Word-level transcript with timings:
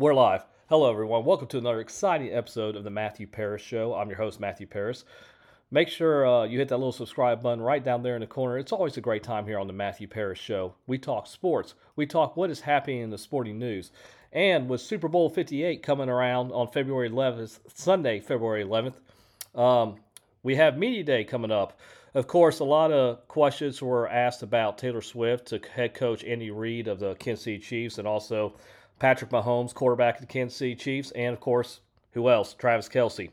We're 0.00 0.14
live. 0.14 0.44
Hello, 0.68 0.88
everyone. 0.88 1.24
Welcome 1.24 1.48
to 1.48 1.58
another 1.58 1.80
exciting 1.80 2.32
episode 2.32 2.76
of 2.76 2.84
the 2.84 2.90
Matthew 2.90 3.26
Paris 3.26 3.62
Show. 3.62 3.94
I'm 3.96 4.08
your 4.08 4.18
host, 4.18 4.38
Matthew 4.38 4.68
Paris. 4.68 5.04
Make 5.72 5.88
sure 5.88 6.24
uh, 6.24 6.44
you 6.44 6.56
hit 6.56 6.68
that 6.68 6.76
little 6.76 6.92
subscribe 6.92 7.42
button 7.42 7.60
right 7.60 7.82
down 7.82 8.04
there 8.04 8.14
in 8.14 8.20
the 8.20 8.28
corner. 8.28 8.58
It's 8.58 8.70
always 8.70 8.96
a 8.96 9.00
great 9.00 9.24
time 9.24 9.44
here 9.44 9.58
on 9.58 9.66
the 9.66 9.72
Matthew 9.72 10.06
Paris 10.06 10.38
Show. 10.38 10.76
We 10.86 10.98
talk 10.98 11.26
sports, 11.26 11.74
we 11.96 12.06
talk 12.06 12.36
what 12.36 12.48
is 12.48 12.60
happening 12.60 13.00
in 13.00 13.10
the 13.10 13.18
sporting 13.18 13.58
news. 13.58 13.90
And 14.32 14.68
with 14.68 14.80
Super 14.80 15.08
Bowl 15.08 15.28
58 15.28 15.82
coming 15.82 16.08
around 16.08 16.52
on 16.52 16.68
February 16.68 17.10
11th, 17.10 17.58
Sunday, 17.74 18.20
February 18.20 18.64
11th, 18.64 19.00
um, 19.60 19.96
we 20.44 20.54
have 20.54 20.78
Media 20.78 21.02
Day 21.02 21.24
coming 21.24 21.50
up. 21.50 21.80
Of 22.14 22.28
course, 22.28 22.60
a 22.60 22.64
lot 22.64 22.92
of 22.92 23.26
questions 23.26 23.82
were 23.82 24.08
asked 24.08 24.44
about 24.44 24.78
Taylor 24.78 25.02
Swift 25.02 25.48
to 25.48 25.60
head 25.74 25.94
coach 25.94 26.22
Andy 26.22 26.52
Reid 26.52 26.86
of 26.86 27.00
the 27.00 27.16
Kansas 27.16 27.42
City 27.42 27.58
Chiefs 27.58 27.98
and 27.98 28.06
also 28.06 28.54
Patrick 28.98 29.30
Mahomes, 29.30 29.74
quarterback 29.74 30.16
of 30.16 30.20
the 30.22 30.26
Kansas 30.26 30.58
City 30.58 30.74
Chiefs, 30.74 31.10
and 31.12 31.32
of 31.32 31.40
course, 31.40 31.80
who 32.12 32.28
else? 32.28 32.54
Travis 32.54 32.88
Kelce. 32.88 33.30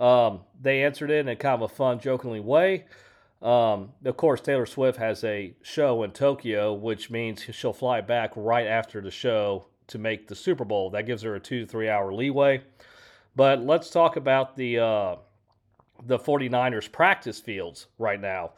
Um, 0.00 0.40
they 0.60 0.82
answered 0.82 1.10
it 1.10 1.20
in 1.20 1.28
a 1.28 1.36
kind 1.36 1.62
of 1.62 1.70
a 1.70 1.74
fun, 1.74 2.00
jokingly 2.00 2.40
way. 2.40 2.84
Um, 3.42 3.92
of 4.04 4.16
course, 4.16 4.40
Taylor 4.40 4.66
Swift 4.66 4.98
has 4.98 5.22
a 5.22 5.54
show 5.62 6.02
in 6.02 6.12
Tokyo, 6.12 6.72
which 6.72 7.10
means 7.10 7.42
she'll 7.52 7.72
fly 7.74 8.00
back 8.00 8.32
right 8.34 8.66
after 8.66 9.00
the 9.00 9.10
show 9.10 9.66
to 9.88 9.98
make 9.98 10.26
the 10.26 10.34
Super 10.34 10.64
Bowl. 10.64 10.90
That 10.90 11.06
gives 11.06 11.22
her 11.22 11.34
a 11.34 11.40
two 11.40 11.60
to 11.60 11.66
three 11.66 11.88
hour 11.88 12.12
leeway. 12.12 12.62
But 13.36 13.60
let's 13.60 13.90
talk 13.90 14.16
about 14.16 14.56
the 14.56 14.78
uh, 14.78 15.16
the 16.06 16.18
49ers 16.18 16.90
practice 16.90 17.38
fields 17.38 17.88
right 17.98 18.20
now. 18.20 18.52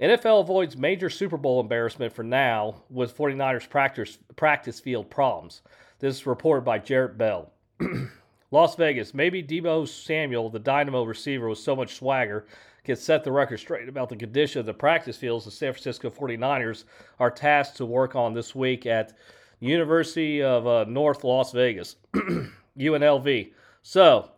NFL 0.00 0.40
avoids 0.40 0.76
major 0.76 1.10
Super 1.10 1.36
Bowl 1.36 1.60
embarrassment 1.60 2.12
for 2.12 2.22
now 2.22 2.82
with 2.88 3.16
49ers 3.16 3.68
practice, 3.68 4.18
practice 4.36 4.78
field 4.78 5.10
problems. 5.10 5.62
This 6.00 6.16
is 6.16 6.26
reported 6.26 6.64
by 6.64 6.78
Jarrett 6.78 7.18
Bell. 7.18 7.50
Las 8.50 8.76
Vegas, 8.76 9.14
maybe 9.14 9.42
Deebo 9.42 9.86
Samuel, 9.86 10.48
the 10.48 10.58
dynamo 10.58 11.02
receiver 11.02 11.48
with 11.48 11.58
so 11.58 11.74
much 11.74 11.96
swagger, 11.96 12.46
can 12.84 12.96
set 12.96 13.24
the 13.24 13.32
record 13.32 13.58
straight 13.58 13.88
about 13.88 14.08
the 14.08 14.16
condition 14.16 14.60
of 14.60 14.66
the 14.66 14.72
practice 14.72 15.16
fields 15.16 15.44
the 15.44 15.50
San 15.50 15.72
Francisco 15.72 16.08
49ers 16.08 16.84
are 17.18 17.30
tasked 17.30 17.76
to 17.76 17.84
work 17.84 18.14
on 18.14 18.32
this 18.32 18.54
week 18.54 18.86
at 18.86 19.12
University 19.60 20.40
of 20.40 20.66
uh, 20.66 20.84
North 20.84 21.24
Las 21.24 21.52
Vegas, 21.52 21.96
UNLV. 22.78 23.52
So, 23.82 24.30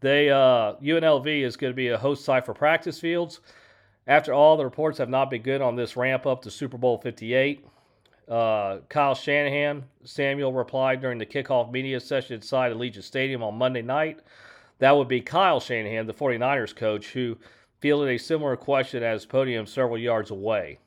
they 0.00 0.30
uh, 0.30 0.74
UNLV 0.74 1.42
is 1.42 1.56
going 1.56 1.72
to 1.72 1.76
be 1.76 1.88
a 1.88 1.98
host 1.98 2.24
site 2.24 2.44
for 2.44 2.54
practice 2.54 3.00
fields. 3.00 3.40
After 4.06 4.32
all, 4.32 4.56
the 4.56 4.64
reports 4.64 4.98
have 4.98 5.08
not 5.08 5.30
been 5.30 5.42
good 5.42 5.62
on 5.62 5.76
this 5.76 5.96
ramp 5.96 6.26
up 6.26 6.42
to 6.42 6.50
Super 6.50 6.78
Bowl 6.78 6.98
58. 6.98 7.66
Uh, 8.28 8.80
Kyle 8.90 9.14
Shanahan, 9.14 9.84
Samuel 10.04 10.52
replied 10.52 11.00
during 11.00 11.18
the 11.18 11.24
kickoff 11.24 11.72
media 11.72 11.98
session 11.98 12.34
inside 12.34 12.72
Allegiant 12.72 13.02
Stadium 13.02 13.42
on 13.42 13.56
Monday 13.56 13.80
night. 13.80 14.20
That 14.80 14.96
would 14.96 15.08
be 15.08 15.20
Kyle 15.20 15.60
Shanahan, 15.60 16.06
the 16.06 16.14
49ers 16.14 16.76
coach, 16.76 17.08
who 17.12 17.38
fielded 17.80 18.10
a 18.10 18.18
similar 18.18 18.56
question 18.56 19.02
at 19.02 19.14
his 19.14 19.24
podium 19.24 19.66
several 19.66 19.98
yards 19.98 20.30
away. 20.30 20.78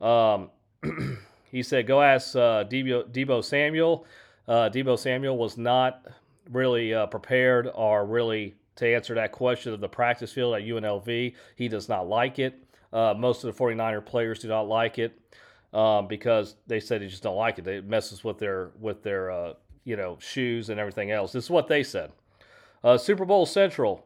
Um, 0.00 0.50
he 1.50 1.62
said, 1.62 1.88
Go 1.88 2.00
ask 2.00 2.36
uh, 2.36 2.64
Deebo, 2.64 3.10
Deebo 3.10 3.44
Samuel. 3.44 4.06
Uh, 4.46 4.70
Deebo 4.72 4.96
Samuel 4.96 5.36
was 5.36 5.58
not 5.58 6.06
really 6.50 6.94
uh, 6.94 7.06
prepared 7.06 7.68
or 7.74 8.06
really 8.06 8.54
to 8.76 8.94
answer 8.94 9.14
that 9.16 9.32
question 9.32 9.74
of 9.74 9.80
the 9.80 9.88
practice 9.88 10.32
field 10.32 10.54
at 10.54 10.62
UNLV. 10.62 11.34
He 11.56 11.68
does 11.68 11.88
not 11.88 12.08
like 12.08 12.38
it. 12.38 12.62
Uh, 12.92 13.12
most 13.18 13.42
of 13.42 13.54
the 13.54 13.62
49er 13.62 14.06
players 14.06 14.38
do 14.38 14.48
not 14.48 14.68
like 14.68 14.98
it 14.98 15.20
um, 15.72 16.06
because 16.06 16.56
they 16.66 16.80
said 16.80 17.02
they 17.02 17.08
just 17.08 17.22
don't 17.22 17.36
like 17.36 17.58
it. 17.58 17.66
It 17.66 17.86
messes 17.86 18.24
with 18.24 18.38
their 18.38 18.70
with 18.78 19.02
their 19.02 19.30
uh, 19.30 19.54
you 19.84 19.96
know 19.96 20.18
shoes 20.20 20.70
and 20.70 20.80
everything 20.80 21.10
else. 21.10 21.32
This 21.32 21.44
is 21.44 21.50
what 21.50 21.68
they 21.68 21.82
said. 21.82 22.12
Uh, 22.82 22.96
Super 22.98 23.24
Bowl 23.24 23.46
Central. 23.46 24.04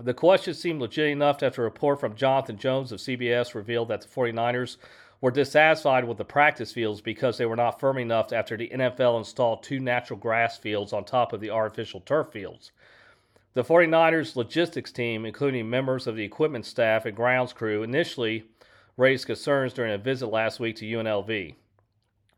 The 0.00 0.14
question 0.14 0.54
seemed 0.54 0.80
legit 0.80 1.10
enough 1.10 1.42
after 1.42 1.62
a 1.62 1.64
report 1.64 2.00
from 2.00 2.16
Jonathan 2.16 2.56
Jones 2.56 2.92
of 2.92 2.98
CBS 2.98 3.54
revealed 3.54 3.88
that 3.88 4.00
the 4.00 4.08
49ers 4.08 4.78
were 5.20 5.30
dissatisfied 5.30 6.04
with 6.08 6.16
the 6.16 6.24
practice 6.24 6.72
fields 6.72 7.02
because 7.02 7.36
they 7.36 7.44
were 7.44 7.56
not 7.56 7.78
firm 7.78 7.98
enough 7.98 8.32
after 8.32 8.56
the 8.56 8.70
NFL 8.70 9.18
installed 9.18 9.62
two 9.62 9.78
natural 9.78 10.18
grass 10.18 10.56
fields 10.56 10.94
on 10.94 11.04
top 11.04 11.32
of 11.34 11.40
the 11.40 11.50
artificial 11.50 12.00
turf 12.00 12.32
fields. 12.32 12.72
The 13.54 13.62
49ers 13.62 14.34
logistics 14.34 14.90
team, 14.90 15.26
including 15.26 15.68
members 15.68 16.06
of 16.06 16.16
the 16.16 16.24
equipment 16.24 16.64
staff 16.64 17.04
and 17.04 17.14
grounds 17.14 17.52
crew, 17.52 17.82
initially 17.82 18.44
raised 18.96 19.26
concerns 19.26 19.72
during 19.72 19.92
a 19.92 19.98
visit 19.98 20.28
last 20.28 20.60
week 20.60 20.76
to 20.76 20.86
UNLV, 20.86 21.54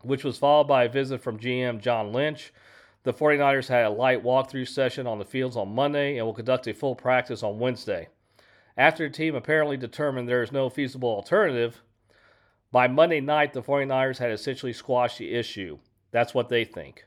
which 0.02 0.24
was 0.24 0.38
followed 0.38 0.68
by 0.68 0.84
a 0.84 0.88
visit 0.88 1.20
from 1.20 1.38
GM 1.38 1.80
John 1.80 2.12
Lynch. 2.12 2.52
The 3.02 3.12
49ers 3.12 3.68
had 3.68 3.84
a 3.84 3.90
light 3.90 4.24
walkthrough 4.24 4.68
session 4.68 5.06
on 5.06 5.18
the 5.18 5.24
fields 5.24 5.56
on 5.56 5.74
Monday 5.74 6.16
and 6.16 6.26
will 6.26 6.34
conduct 6.34 6.66
a 6.66 6.74
full 6.74 6.94
practice 6.94 7.42
on 7.42 7.58
Wednesday. 7.58 8.08
After 8.76 9.08
the 9.08 9.14
team 9.14 9.34
apparently 9.34 9.76
determined 9.76 10.28
there 10.28 10.42
is 10.42 10.52
no 10.52 10.68
feasible 10.70 11.10
alternative, 11.10 11.82
by 12.74 12.88
Monday 12.88 13.20
night, 13.20 13.52
the 13.52 13.62
49ers 13.62 14.18
had 14.18 14.32
essentially 14.32 14.72
squashed 14.72 15.18
the 15.18 15.32
issue. 15.32 15.78
That's 16.10 16.34
what 16.34 16.48
they 16.48 16.64
think. 16.64 17.04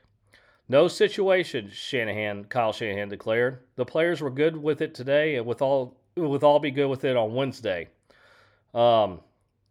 No 0.66 0.88
situation, 0.88 1.68
Shanahan, 1.70 2.44
Kyle 2.44 2.72
Shanahan 2.72 3.10
declared. 3.10 3.58
The 3.76 3.84
players 3.84 4.22
were 4.22 4.30
good 4.30 4.56
with 4.56 4.80
it 4.80 4.94
today, 4.94 5.36
and 5.36 5.44
with 5.44 5.60
all 5.60 5.98
with 6.16 6.42
all 6.42 6.58
be 6.58 6.70
good 6.70 6.88
with 6.88 7.04
it 7.04 7.16
on 7.16 7.34
Wednesday. 7.34 7.88
Um, 8.72 9.20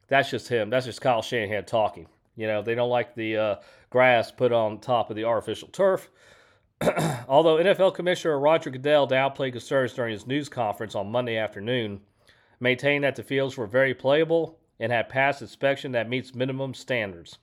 that's 0.08 0.30
just 0.30 0.48
him. 0.48 0.70
That's 0.70 0.86
just 0.86 1.02
Kyle 1.02 1.22
Shanahan 1.22 1.66
talking. 1.66 2.08
You 2.36 2.48
know, 2.48 2.62
they 2.62 2.76
don't 2.76 2.90
like 2.90 3.16
the 3.16 3.38
uh, 3.38 3.56
grass 3.90 4.32
put 4.32 4.52
on 4.52 4.80
top 4.80 5.10
of 5.10 5.16
the 5.16 5.24
artificial 5.26 5.68
turf. 5.70 6.10
Although 7.28 7.58
NFL 7.58 7.96
Commissioner 7.96 8.40
Roger 8.40 8.70
Goodell 8.70 9.08
downplayed 9.08 9.54
concerns 9.54 9.94
during 9.94 10.14
his 10.14 10.28
news 10.28 10.48
conference 10.48 10.94
on 10.94 11.12
Monday 11.12 11.38
afternoon, 11.38 12.02
maintained 12.60 13.04
that 13.04 13.16
the 13.16 13.24
fields 13.24 13.58
were 13.58 13.68
very 13.68 13.94
playable 13.94 14.60
and 14.80 14.92
had 14.92 15.10
passed 15.10 15.42
inspection 15.42 15.92
that 15.94 16.10
meets 16.10 16.36
minimum 16.36 16.74
standards. 16.74 17.40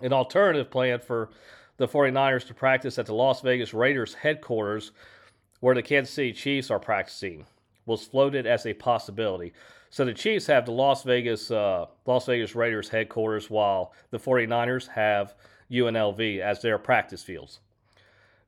An 0.00 0.12
alternative 0.12 0.70
plan 0.70 1.00
for 1.00 1.30
the 1.78 1.88
49ers 1.88 2.46
to 2.46 2.54
practice 2.54 2.98
at 2.98 3.06
the 3.06 3.14
Las 3.14 3.40
Vegas 3.40 3.72
Raiders 3.72 4.14
headquarters, 4.14 4.92
where 5.60 5.74
the 5.74 5.82
Kansas 5.82 6.14
City 6.14 6.32
Chiefs 6.32 6.70
are 6.70 6.78
practicing, 6.78 7.46
was 7.86 8.06
floated 8.06 8.46
as 8.46 8.66
a 8.66 8.74
possibility. 8.74 9.54
So 9.90 10.04
the 10.04 10.14
Chiefs 10.14 10.46
have 10.46 10.66
the 10.66 10.72
Las 10.72 11.02
Vegas 11.02 11.50
uh, 11.50 11.86
Las 12.06 12.26
Vegas 12.26 12.54
Raiders 12.54 12.90
headquarters, 12.90 13.48
while 13.48 13.92
the 14.10 14.18
49ers 14.18 14.88
have 14.88 15.34
UNLV 15.70 16.40
as 16.40 16.60
their 16.62 16.78
practice 16.78 17.22
fields. 17.22 17.60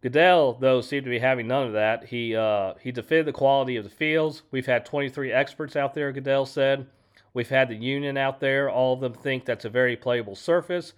Goodell, 0.03 0.55
though, 0.55 0.81
seemed 0.81 1.05
to 1.05 1.11
be 1.11 1.19
having 1.19 1.47
none 1.47 1.67
of 1.67 1.73
that. 1.75 2.05
He 2.05 2.35
uh, 2.35 2.75
he 2.81 2.91
defended 2.93 3.27
the 3.27 3.33
quality 3.33 3.77
of 3.77 3.85
the 3.85 3.91
fields. 3.91 4.43
We've 4.51 4.67
had 4.67 4.87
23 4.87 5.33
experts 5.33 5.77
out 5.77 5.95
there, 5.95 6.13
Goodell 6.13 6.47
said. 6.47 6.87
We've 7.33 7.49
had 7.49 7.69
the 7.69 7.77
union 7.77 8.17
out 8.17 8.41
there. 8.41 8.69
All 8.69 8.95
of 8.95 9.01
them 9.01 9.13
think 9.13 9.45
that's 9.45 9.65
a 9.65 9.71
very 9.71 9.97
playable 9.97 10.35
surface. 10.35 10.95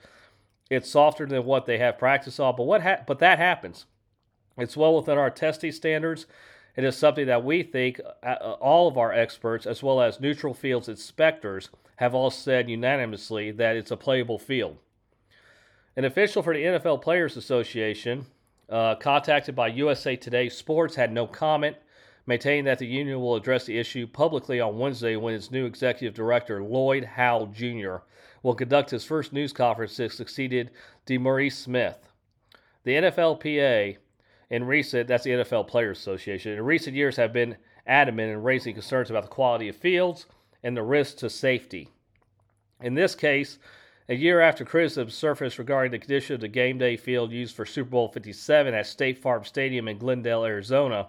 It's 0.70 0.90
softer 0.90 1.26
than 1.26 1.44
what 1.44 1.66
they 1.66 1.78
have 1.78 1.98
practice 1.98 2.40
on, 2.40 2.56
but 2.56 2.64
what 2.64 2.82
ha- 2.82 3.02
but 3.06 3.18
that 3.18 3.38
happens. 3.38 3.86
It's 4.56 4.76
well 4.76 4.96
within 4.96 5.18
our 5.18 5.30
testing 5.30 5.72
standards. 5.72 6.26
It 6.74 6.84
is 6.84 6.96
something 6.96 7.26
that 7.26 7.44
we 7.44 7.62
think 7.62 8.00
uh, 8.00 8.26
uh, 8.26 8.56
all 8.60 8.88
of 8.88 8.96
our 8.96 9.12
experts, 9.12 9.66
as 9.66 9.82
well 9.82 10.00
as 10.00 10.20
neutral 10.20 10.54
fields 10.54 10.88
inspectors, 10.88 11.68
have 11.96 12.14
all 12.14 12.30
said 12.30 12.70
unanimously 12.70 13.50
that 13.52 13.76
it's 13.76 13.90
a 13.90 13.96
playable 13.96 14.38
field. 14.38 14.78
An 15.96 16.04
official 16.06 16.42
for 16.42 16.54
the 16.54 16.62
NFL 16.62 17.02
Players 17.02 17.36
Association, 17.36 18.24
uh, 18.70 18.94
contacted 18.94 19.54
by 19.54 19.68
USA 19.68 20.16
Today 20.16 20.48
Sports, 20.48 20.94
had 20.94 21.12
no 21.12 21.26
comment 21.26 21.76
maintaining 22.26 22.64
that 22.64 22.78
the 22.78 22.86
union 22.86 23.20
will 23.20 23.36
address 23.36 23.64
the 23.64 23.78
issue 23.78 24.06
publicly 24.06 24.60
on 24.60 24.78
Wednesday 24.78 25.16
when 25.16 25.34
its 25.34 25.50
new 25.50 25.66
executive 25.66 26.14
director, 26.14 26.62
Lloyd 26.62 27.04
Howell 27.04 27.46
Jr., 27.48 27.96
will 28.42 28.54
conduct 28.54 28.90
his 28.90 29.04
first 29.04 29.32
news 29.32 29.52
conference 29.52 29.96
that 29.96 30.12
succeeded 30.12 30.70
DeMaurice 31.06 31.52
Smith. 31.52 32.08
The 32.84 32.92
NFLPA 32.92 33.98
in 34.52 34.64
recent, 34.64 35.08
that's 35.08 35.24
the 35.24 35.30
NFL 35.30 35.66
Players 35.66 35.98
Association, 35.98 36.52
in 36.52 36.62
recent 36.62 36.94
years 36.94 37.16
have 37.16 37.32
been 37.32 37.56
adamant 37.86 38.30
in 38.30 38.42
raising 38.42 38.74
concerns 38.74 39.08
about 39.08 39.22
the 39.22 39.28
quality 39.30 39.66
of 39.66 39.74
fields 39.74 40.26
and 40.62 40.76
the 40.76 40.82
risk 40.82 41.16
to 41.16 41.30
safety. 41.30 41.88
In 42.82 42.92
this 42.92 43.14
case, 43.14 43.58
a 44.10 44.14
year 44.14 44.42
after 44.42 44.66
criticism 44.66 45.08
surfaced 45.08 45.58
regarding 45.58 45.90
the 45.90 45.98
condition 45.98 46.34
of 46.34 46.42
the 46.42 46.48
game 46.48 46.76
day 46.76 46.98
field 46.98 47.32
used 47.32 47.56
for 47.56 47.64
Super 47.64 47.88
Bowl 47.88 48.08
57 48.08 48.74
at 48.74 48.86
State 48.86 49.16
Farm 49.16 49.42
Stadium 49.42 49.88
in 49.88 49.96
Glendale, 49.96 50.44
Arizona, 50.44 51.08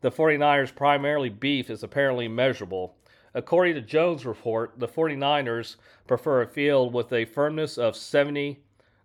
the 0.00 0.12
49ers' 0.12 0.72
primarily 0.72 1.30
beef 1.30 1.70
is 1.70 1.82
apparently 1.82 2.28
measurable. 2.28 2.94
According 3.34 3.74
to 3.74 3.80
Jones' 3.80 4.24
report, 4.24 4.78
the 4.78 4.86
49ers 4.86 5.74
prefer 6.06 6.42
a 6.42 6.46
field 6.46 6.94
with 6.94 7.12
a 7.12 7.24
firmness 7.24 7.76
of 7.76 7.96
70 7.96 8.60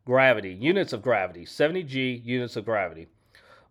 gravity, 0.05 0.53
units 0.53 0.93
of 0.93 1.01
gravity, 1.01 1.43
70 1.43 1.81
G 1.81 2.21
units 2.23 2.55
of 2.55 2.65
gravity. 2.65 3.07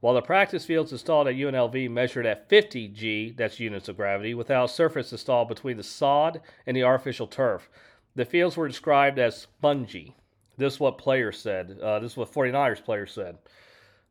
While 0.00 0.14
the 0.14 0.22
practice 0.22 0.64
fields 0.64 0.92
installed 0.92 1.26
at 1.26 1.34
UNLV 1.34 1.90
measured 1.90 2.24
at 2.24 2.48
50 2.48 2.88
G, 2.88 3.34
that's 3.36 3.58
units 3.58 3.88
of 3.88 3.96
gravity, 3.96 4.32
without 4.32 4.70
surface 4.70 5.10
installed 5.10 5.48
between 5.48 5.76
the 5.76 5.82
sod 5.82 6.40
and 6.66 6.76
the 6.76 6.84
artificial 6.84 7.26
turf. 7.26 7.68
The 8.14 8.24
fields 8.24 8.56
were 8.56 8.68
described 8.68 9.18
as 9.18 9.36
spongy. 9.36 10.14
This 10.56 10.74
is 10.74 10.80
what 10.80 10.98
players 10.98 11.38
said. 11.38 11.78
Uh, 11.82 11.98
this 11.98 12.12
is 12.12 12.16
what 12.16 12.32
49ers 12.32 12.84
players 12.84 13.12
said. 13.12 13.38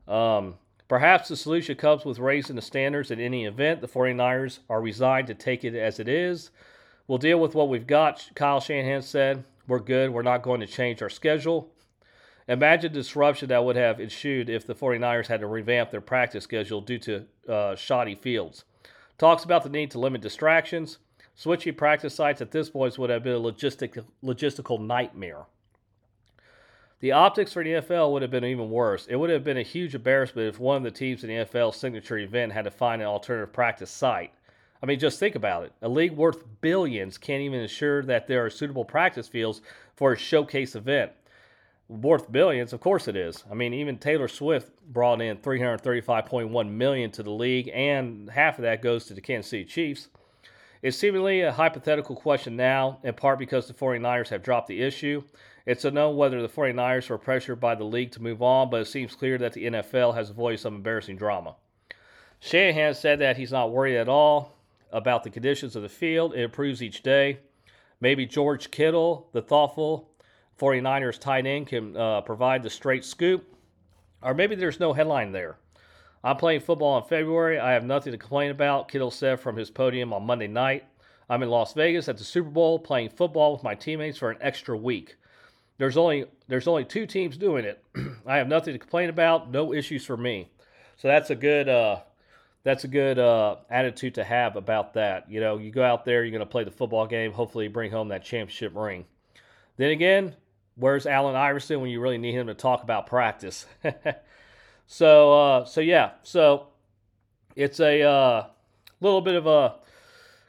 Um, 0.07 0.55
perhaps 0.87 1.29
the 1.29 1.37
solution 1.37 1.75
comes 1.75 2.03
with 2.03 2.19
raising 2.19 2.55
the 2.55 2.61
standards 2.61 3.11
in 3.11 3.19
any 3.19 3.45
event. 3.45 3.79
The 3.81 3.87
49ers 3.87 4.59
are 4.69 4.81
resigned 4.81 5.27
to 5.27 5.35
take 5.35 5.63
it 5.63 5.75
as 5.75 5.99
it 5.99 6.09
is. 6.09 6.51
We'll 7.07 7.17
deal 7.17 7.39
with 7.39 7.55
what 7.55 7.69
we've 7.69 7.87
got, 7.87 8.29
Kyle 8.35 8.59
Shanahan 8.59 9.01
said. 9.01 9.45
We're 9.67 9.79
good. 9.79 10.11
We're 10.11 10.21
not 10.21 10.41
going 10.41 10.61
to 10.61 10.67
change 10.67 11.01
our 11.01 11.09
schedule. 11.09 11.69
Imagine 12.47 12.93
the 12.93 12.99
disruption 12.99 13.49
that 13.49 13.65
would 13.65 13.75
have 13.75 13.99
ensued 13.99 14.49
if 14.49 14.65
the 14.65 14.75
49ers 14.75 15.27
had 15.27 15.41
to 15.41 15.47
revamp 15.47 15.91
their 15.91 16.01
practice 16.01 16.45
schedule 16.45 16.79
due 16.79 16.99
to 16.99 17.25
uh, 17.49 17.75
shoddy 17.75 18.15
fields. 18.15 18.63
Talks 19.17 19.43
about 19.43 19.63
the 19.63 19.69
need 19.69 19.91
to 19.91 19.99
limit 19.99 20.21
distractions. 20.21 20.99
Switching 21.35 21.75
practice 21.75 22.15
sites 22.15 22.41
at 22.41 22.51
this 22.51 22.69
point 22.69 22.97
would 22.97 23.09
have 23.09 23.23
been 23.23 23.33
a 23.33 23.39
logistic, 23.39 24.03
logistical 24.23 24.79
nightmare. 24.79 25.45
The 26.99 27.11
optics 27.11 27.53
for 27.53 27.63
the 27.63 27.71
NFL 27.71 28.11
would 28.11 28.23
have 28.23 28.31
been 28.31 28.45
even 28.45 28.71
worse. 28.71 29.05
It 29.07 29.17
would 29.17 29.29
have 29.29 29.43
been 29.43 29.57
a 29.57 29.63
huge 29.63 29.93
embarrassment 29.93 30.47
if 30.47 30.59
one 30.59 30.77
of 30.77 30.83
the 30.83 30.89
teams 30.89 31.23
in 31.23 31.29
the 31.29 31.45
NFL 31.45 31.75
signature 31.75 32.17
event 32.17 32.53
had 32.53 32.63
to 32.63 32.71
find 32.71 33.01
an 33.01 33.07
alternative 33.07 33.53
practice 33.53 33.91
site. 33.91 34.33
I 34.81 34.85
mean, 34.85 34.99
just 34.99 35.19
think 35.19 35.35
about 35.35 35.63
it. 35.63 35.73
A 35.81 35.89
league 35.89 36.13
worth 36.13 36.43
billions 36.61 37.17
can't 37.17 37.41
even 37.41 37.59
ensure 37.59 38.01
that 38.03 38.27
there 38.27 38.43
are 38.45 38.49
suitable 38.49 38.85
practice 38.85 39.27
fields 39.27 39.61
for 39.95 40.13
a 40.13 40.17
showcase 40.17 40.75
event. 40.75 41.11
Worth 41.89 42.29
billions, 42.29 42.73
of 42.73 42.81
course 42.81 43.07
it 43.07 43.15
is. 43.15 43.45
I 43.49 43.53
mean, 43.53 43.73
even 43.73 43.97
Taylor 43.97 44.27
Swift 44.27 44.71
brought 44.91 45.21
in 45.21 45.37
335.1 45.37 46.69
million 46.69 47.11
to 47.11 47.23
the 47.23 47.31
league, 47.31 47.69
and 47.73 48.29
half 48.29 48.57
of 48.57 48.63
that 48.63 48.81
goes 48.81 49.05
to 49.05 49.13
the 49.13 49.21
Kansas 49.21 49.49
City 49.49 49.63
Chiefs. 49.63 50.09
It's 50.81 50.97
seemingly 50.97 51.41
a 51.41 51.51
hypothetical 51.53 52.15
question 52.15 52.57
now, 52.57 52.99
in 53.03 53.13
part 53.13 53.39
because 53.39 53.67
the 53.67 53.73
49ers 53.73 54.29
have 54.29 54.43
dropped 54.43 54.67
the 54.67 54.81
issue. 54.81 55.23
It's 55.65 55.85
unknown 55.85 56.17
whether 56.17 56.41
the 56.41 56.49
49ers 56.49 57.09
were 57.09 57.17
pressured 57.17 57.61
by 57.61 57.75
the 57.75 57.85
league 57.85 58.11
to 58.11 58.21
move 58.21 58.41
on, 58.41 58.69
but 58.69 58.81
it 58.81 58.87
seems 58.87 59.15
clear 59.15 59.37
that 59.37 59.53
the 59.53 59.65
NFL 59.65 60.13
has 60.15 60.29
avoided 60.29 60.59
some 60.59 60.75
embarrassing 60.75 61.15
drama. 61.15 61.55
Shanahan 62.39 62.95
said 62.95 63.19
that 63.19 63.37
he's 63.37 63.51
not 63.51 63.71
worried 63.71 63.97
at 63.97 64.09
all 64.09 64.57
about 64.91 65.23
the 65.23 65.29
conditions 65.29 65.75
of 65.75 65.83
the 65.83 65.89
field. 65.89 66.33
It 66.33 66.41
improves 66.41 66.83
each 66.83 67.01
day. 67.01 67.39
Maybe 67.99 68.25
George 68.25 68.71
Kittle, 68.71 69.29
the 69.31 69.41
thoughtful 69.41 70.09
49ers 70.59 71.19
tight 71.19 71.45
end, 71.45 71.67
can 71.67 71.95
uh, 71.95 72.21
provide 72.21 72.63
the 72.63 72.69
straight 72.69 73.05
scoop. 73.05 73.45
Or 74.21 74.33
maybe 74.33 74.55
there's 74.55 74.79
no 74.79 74.93
headline 74.93 75.31
there. 75.31 75.57
I'm 76.23 76.37
playing 76.37 76.61
football 76.61 76.97
in 76.97 77.03
February. 77.03 77.59
I 77.59 77.73
have 77.73 77.85
nothing 77.85 78.11
to 78.11 78.17
complain 78.17 78.51
about, 78.51 78.89
Kittle 78.89 79.11
said 79.11 79.39
from 79.39 79.55
his 79.55 79.69
podium 79.69 80.13
on 80.13 80.25
Monday 80.25 80.47
night. 80.47 80.85
I'm 81.29 81.43
in 81.43 81.49
Las 81.49 81.73
Vegas 81.73 82.07
at 82.07 82.17
the 82.17 82.23
Super 82.23 82.49
Bowl 82.49 82.79
playing 82.79 83.09
football 83.09 83.53
with 83.53 83.63
my 83.63 83.75
teammates 83.75 84.17
for 84.17 84.31
an 84.31 84.37
extra 84.41 84.77
week. 84.77 85.17
There's 85.77 85.97
only 85.97 86.25
there's 86.47 86.67
only 86.67 86.85
two 86.85 87.05
teams 87.05 87.37
doing 87.37 87.65
it. 87.65 87.83
I 88.25 88.37
have 88.37 88.47
nothing 88.47 88.73
to 88.73 88.79
complain 88.79 89.09
about, 89.09 89.51
no 89.51 89.73
issues 89.73 90.05
for 90.05 90.17
me. 90.17 90.49
So 90.95 91.07
that's 91.07 91.29
a 91.29 91.35
good 91.35 91.69
uh, 91.69 91.99
that's 92.63 92.83
a 92.83 92.87
good 92.87 93.19
uh, 93.19 93.57
attitude 93.69 94.15
to 94.15 94.23
have 94.23 94.55
about 94.55 94.93
that. 94.95 95.29
You 95.29 95.39
know, 95.39 95.57
you 95.57 95.71
go 95.71 95.83
out 95.83 96.05
there, 96.05 96.23
you're 96.23 96.31
going 96.31 96.39
to 96.39 96.45
play 96.45 96.63
the 96.63 96.71
football 96.71 97.05
game, 97.05 97.31
hopefully 97.31 97.67
bring 97.67 97.91
home 97.91 98.07
that 98.09 98.23
championship 98.23 98.75
ring. 98.75 99.05
Then 99.77 99.91
again, 99.91 100.35
where's 100.77 101.05
Allen 101.05 101.35
Iverson 101.35 101.81
when 101.81 101.89
you 101.89 101.99
really 101.99 102.17
need 102.17 102.33
him 102.33 102.47
to 102.47 102.53
talk 102.53 102.83
about 102.83 103.07
practice? 103.07 103.65
so, 104.87 105.33
uh, 105.33 105.65
so 105.65 105.81
yeah, 105.81 106.11
so 106.23 106.67
it's 107.55 107.79
a 107.79 108.03
uh, 108.03 108.45
little 109.01 109.21
bit 109.21 109.35
of 109.35 109.47
a 109.47 109.75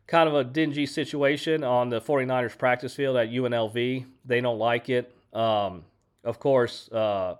kind 0.07 0.29
of 0.29 0.35
a 0.35 0.45
dingy 0.45 0.87
situation 0.87 1.65
on 1.65 1.89
the 1.89 2.01
49ers 2.01 2.57
practice 2.57 2.95
field 2.95 3.17
at 3.17 3.31
UNLV. 3.31 4.07
They 4.25 4.41
don't 4.41 4.59
like 4.59 4.89
it. 4.89 5.15
Um, 5.33 5.85
of 6.25 6.39
course, 6.39 6.89
uh, 6.93 7.37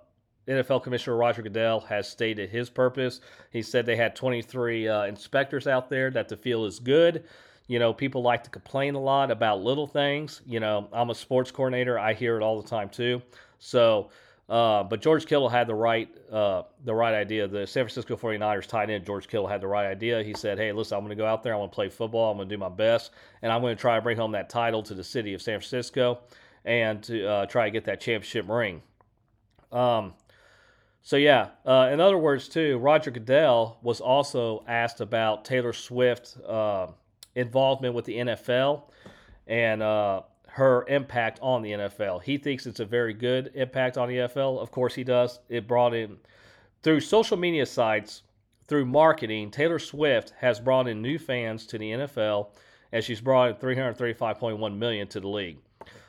NFL 0.47 0.83
Commissioner 0.83 1.15
Roger 1.15 1.41
Goodell 1.41 1.81
has 1.81 2.07
stated 2.07 2.49
his 2.49 2.69
purpose. 2.69 3.21
He 3.51 3.61
said 3.61 3.85
they 3.85 3.95
had 3.95 4.15
23 4.15 4.87
uh, 4.87 5.03
inspectors 5.05 5.67
out 5.67 5.89
there, 5.89 6.09
that 6.11 6.27
the 6.27 6.37
field 6.37 6.67
is 6.67 6.79
good. 6.79 7.23
You 7.69 7.77
know, 7.77 7.93
people 7.93 8.23
like 8.23 8.43
to 8.45 8.49
complain 8.49 8.95
a 8.95 8.99
lot 8.99 9.29
about 9.29 9.61
little 9.61 9.85
things. 9.85 10.41
You 10.47 10.59
know, 10.59 10.89
I'm 10.91 11.11
a 11.11 11.15
sports 11.15 11.51
coordinator, 11.51 11.99
I 11.99 12.13
hear 12.15 12.35
it 12.35 12.41
all 12.41 12.59
the 12.59 12.67
time 12.67 12.89
too. 12.89 13.21
So, 13.59 14.09
uh, 14.49 14.81
but 14.81 15.03
George 15.03 15.27
Kittle 15.27 15.49
had 15.49 15.67
the 15.67 15.75
right 15.75 16.09
uh, 16.31 16.63
the 16.83 16.95
right 16.95 17.13
idea. 17.13 17.47
The 17.47 17.67
San 17.67 17.83
Francisco 17.83 18.15
49ers 18.15 18.65
tight 18.65 18.89
end 18.89 19.05
George 19.05 19.27
Kittle 19.27 19.45
had 19.45 19.61
the 19.61 19.67
right 19.67 19.85
idea. 19.85 20.23
He 20.23 20.33
said, 20.33 20.57
"Hey, 20.57 20.71
listen, 20.71 20.97
I'm 20.97 21.03
going 21.03 21.15
to 21.15 21.21
go 21.21 21.27
out 21.27 21.43
there. 21.43 21.53
I'm 21.53 21.59
going 21.59 21.69
to 21.69 21.75
play 21.75 21.89
football. 21.89 22.31
I'm 22.31 22.37
going 22.37 22.49
to 22.49 22.55
do 22.55 22.57
my 22.57 22.69
best, 22.69 23.11
and 23.43 23.51
I'm 23.51 23.61
going 23.61 23.75
to 23.77 23.79
try 23.79 23.97
to 23.97 24.01
bring 24.01 24.17
home 24.17 24.31
that 24.31 24.49
title 24.49 24.81
to 24.81 24.95
the 24.95 25.03
city 25.03 25.35
of 25.35 25.41
San 25.43 25.59
Francisco, 25.59 26.21
and 26.65 27.03
to 27.03 27.27
uh, 27.27 27.45
try 27.45 27.65
to 27.65 27.71
get 27.71 27.85
that 27.85 28.01
championship 28.01 28.49
ring." 28.49 28.81
Um, 29.71 30.15
so 31.03 31.17
yeah, 31.17 31.49
uh, 31.67 31.89
in 31.93 31.99
other 31.99 32.17
words, 32.17 32.49
too, 32.49 32.79
Roger 32.79 33.11
Goodell 33.11 33.77
was 33.83 34.01
also 34.01 34.63
asked 34.67 35.01
about 35.01 35.45
Taylor 35.45 35.73
Swift 35.73 36.35
uh, 36.47 36.87
involvement 37.35 37.93
with 37.93 38.05
the 38.05 38.15
NFL 38.15 38.83
and 39.47 39.81
uh, 39.81 40.21
her 40.47 40.85
impact 40.87 41.39
on 41.41 41.61
the 41.61 41.71
NFL. 41.71 42.23
He 42.23 42.37
thinks 42.37 42.65
it's 42.65 42.79
a 42.79 42.85
very 42.85 43.13
good 43.13 43.51
impact 43.55 43.97
on 43.97 44.09
the 44.09 44.15
NFL. 44.15 44.59
Of 44.59 44.71
course, 44.71 44.95
he 44.95 45.03
does. 45.03 45.39
It 45.49 45.67
brought 45.67 45.93
in 45.93 46.17
through 46.83 47.01
social 47.01 47.37
media 47.37 47.65
sites, 47.65 48.23
through 48.67 48.85
marketing. 48.85 49.51
Taylor 49.51 49.79
Swift 49.79 50.33
has 50.37 50.59
brought 50.59 50.87
in 50.87 51.01
new 51.01 51.17
fans 51.17 51.65
to 51.67 51.77
the 51.77 51.91
NFL, 51.91 52.49
and 52.91 53.03
she's 53.03 53.21
brought 53.21 53.49
in 53.49 53.55
335.1 53.55 54.77
million 54.77 55.07
to 55.07 55.19
the 55.19 55.27
league. 55.27 55.57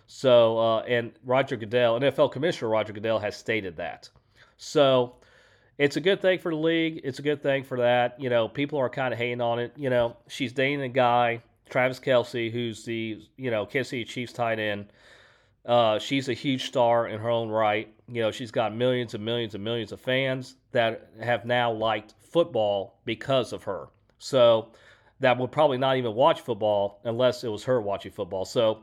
So, 0.06 0.58
uh, 0.58 0.81
and 0.81 1.12
Roger 1.25 1.56
Goodell, 1.56 2.00
NFL 2.00 2.32
Commissioner 2.32 2.70
Roger 2.70 2.93
Goodell, 2.93 3.20
has 3.20 3.37
stated 3.37 3.76
that. 3.76 4.08
So 4.56 5.14
it's 5.81 5.97
a 5.97 6.00
good 6.00 6.21
thing 6.21 6.38
for 6.38 6.50
the 6.50 6.59
league. 6.59 7.00
It's 7.05 7.21
a 7.21 7.23
good 7.23 7.43
thing 7.43 7.65
for 7.65 7.79
that. 7.79 8.21
You 8.21 8.29
know, 8.29 8.49
people 8.49 8.79
are 8.79 8.91
kind 8.91 9.15
of 9.15 9.19
hating 9.19 9.41
on 9.41 9.59
it. 9.59 9.73
You 9.79 9.88
know, 9.88 10.15
she's 10.29 10.53
dating 10.53 10.82
a 10.82 10.91
guy, 10.91 11.43
Travis 11.71 11.99
Kelce, 11.99 12.53
who's 12.53 12.85
the, 12.85 13.23
you 13.38 13.50
know, 13.50 13.65
Kansas 13.65 13.88
City 13.88 14.05
Chiefs 14.05 14.35
tight 14.35 14.59
end. 14.59 14.93
Uh, 15.65 15.99
she's 15.99 16.29
a 16.29 16.35
huge 16.35 16.67
star 16.67 17.09
in 17.09 17.19
her 17.19 17.31
own 17.31 17.49
right. 17.49 17.88
You 18.09 18.21
know, 18.21 18.31
she's 18.31 18.50
got 18.50 18.77
millions 18.77 19.15
and 19.15 19.25
millions 19.25 19.55
and 19.55 19.65
millions 19.65 19.91
of 19.91 20.03
fans 20.03 20.56
that 20.73 21.09
have 21.19 21.47
now 21.47 21.73
liked 21.73 22.12
football 22.21 22.99
because 23.06 23.55
of 23.55 23.65
her. 23.65 23.88
So 24.19 24.73
that 25.21 25.38
would 25.38 25.50
probably 25.50 25.79
not 25.79 25.97
even 25.97 26.15
watch 26.15 26.43
football 26.43 27.00
unless 27.05 27.43
it 27.43 27.49
was 27.49 27.65
her 27.65 27.81
watching 27.81 28.12
football. 28.12 28.44
So 28.44 28.82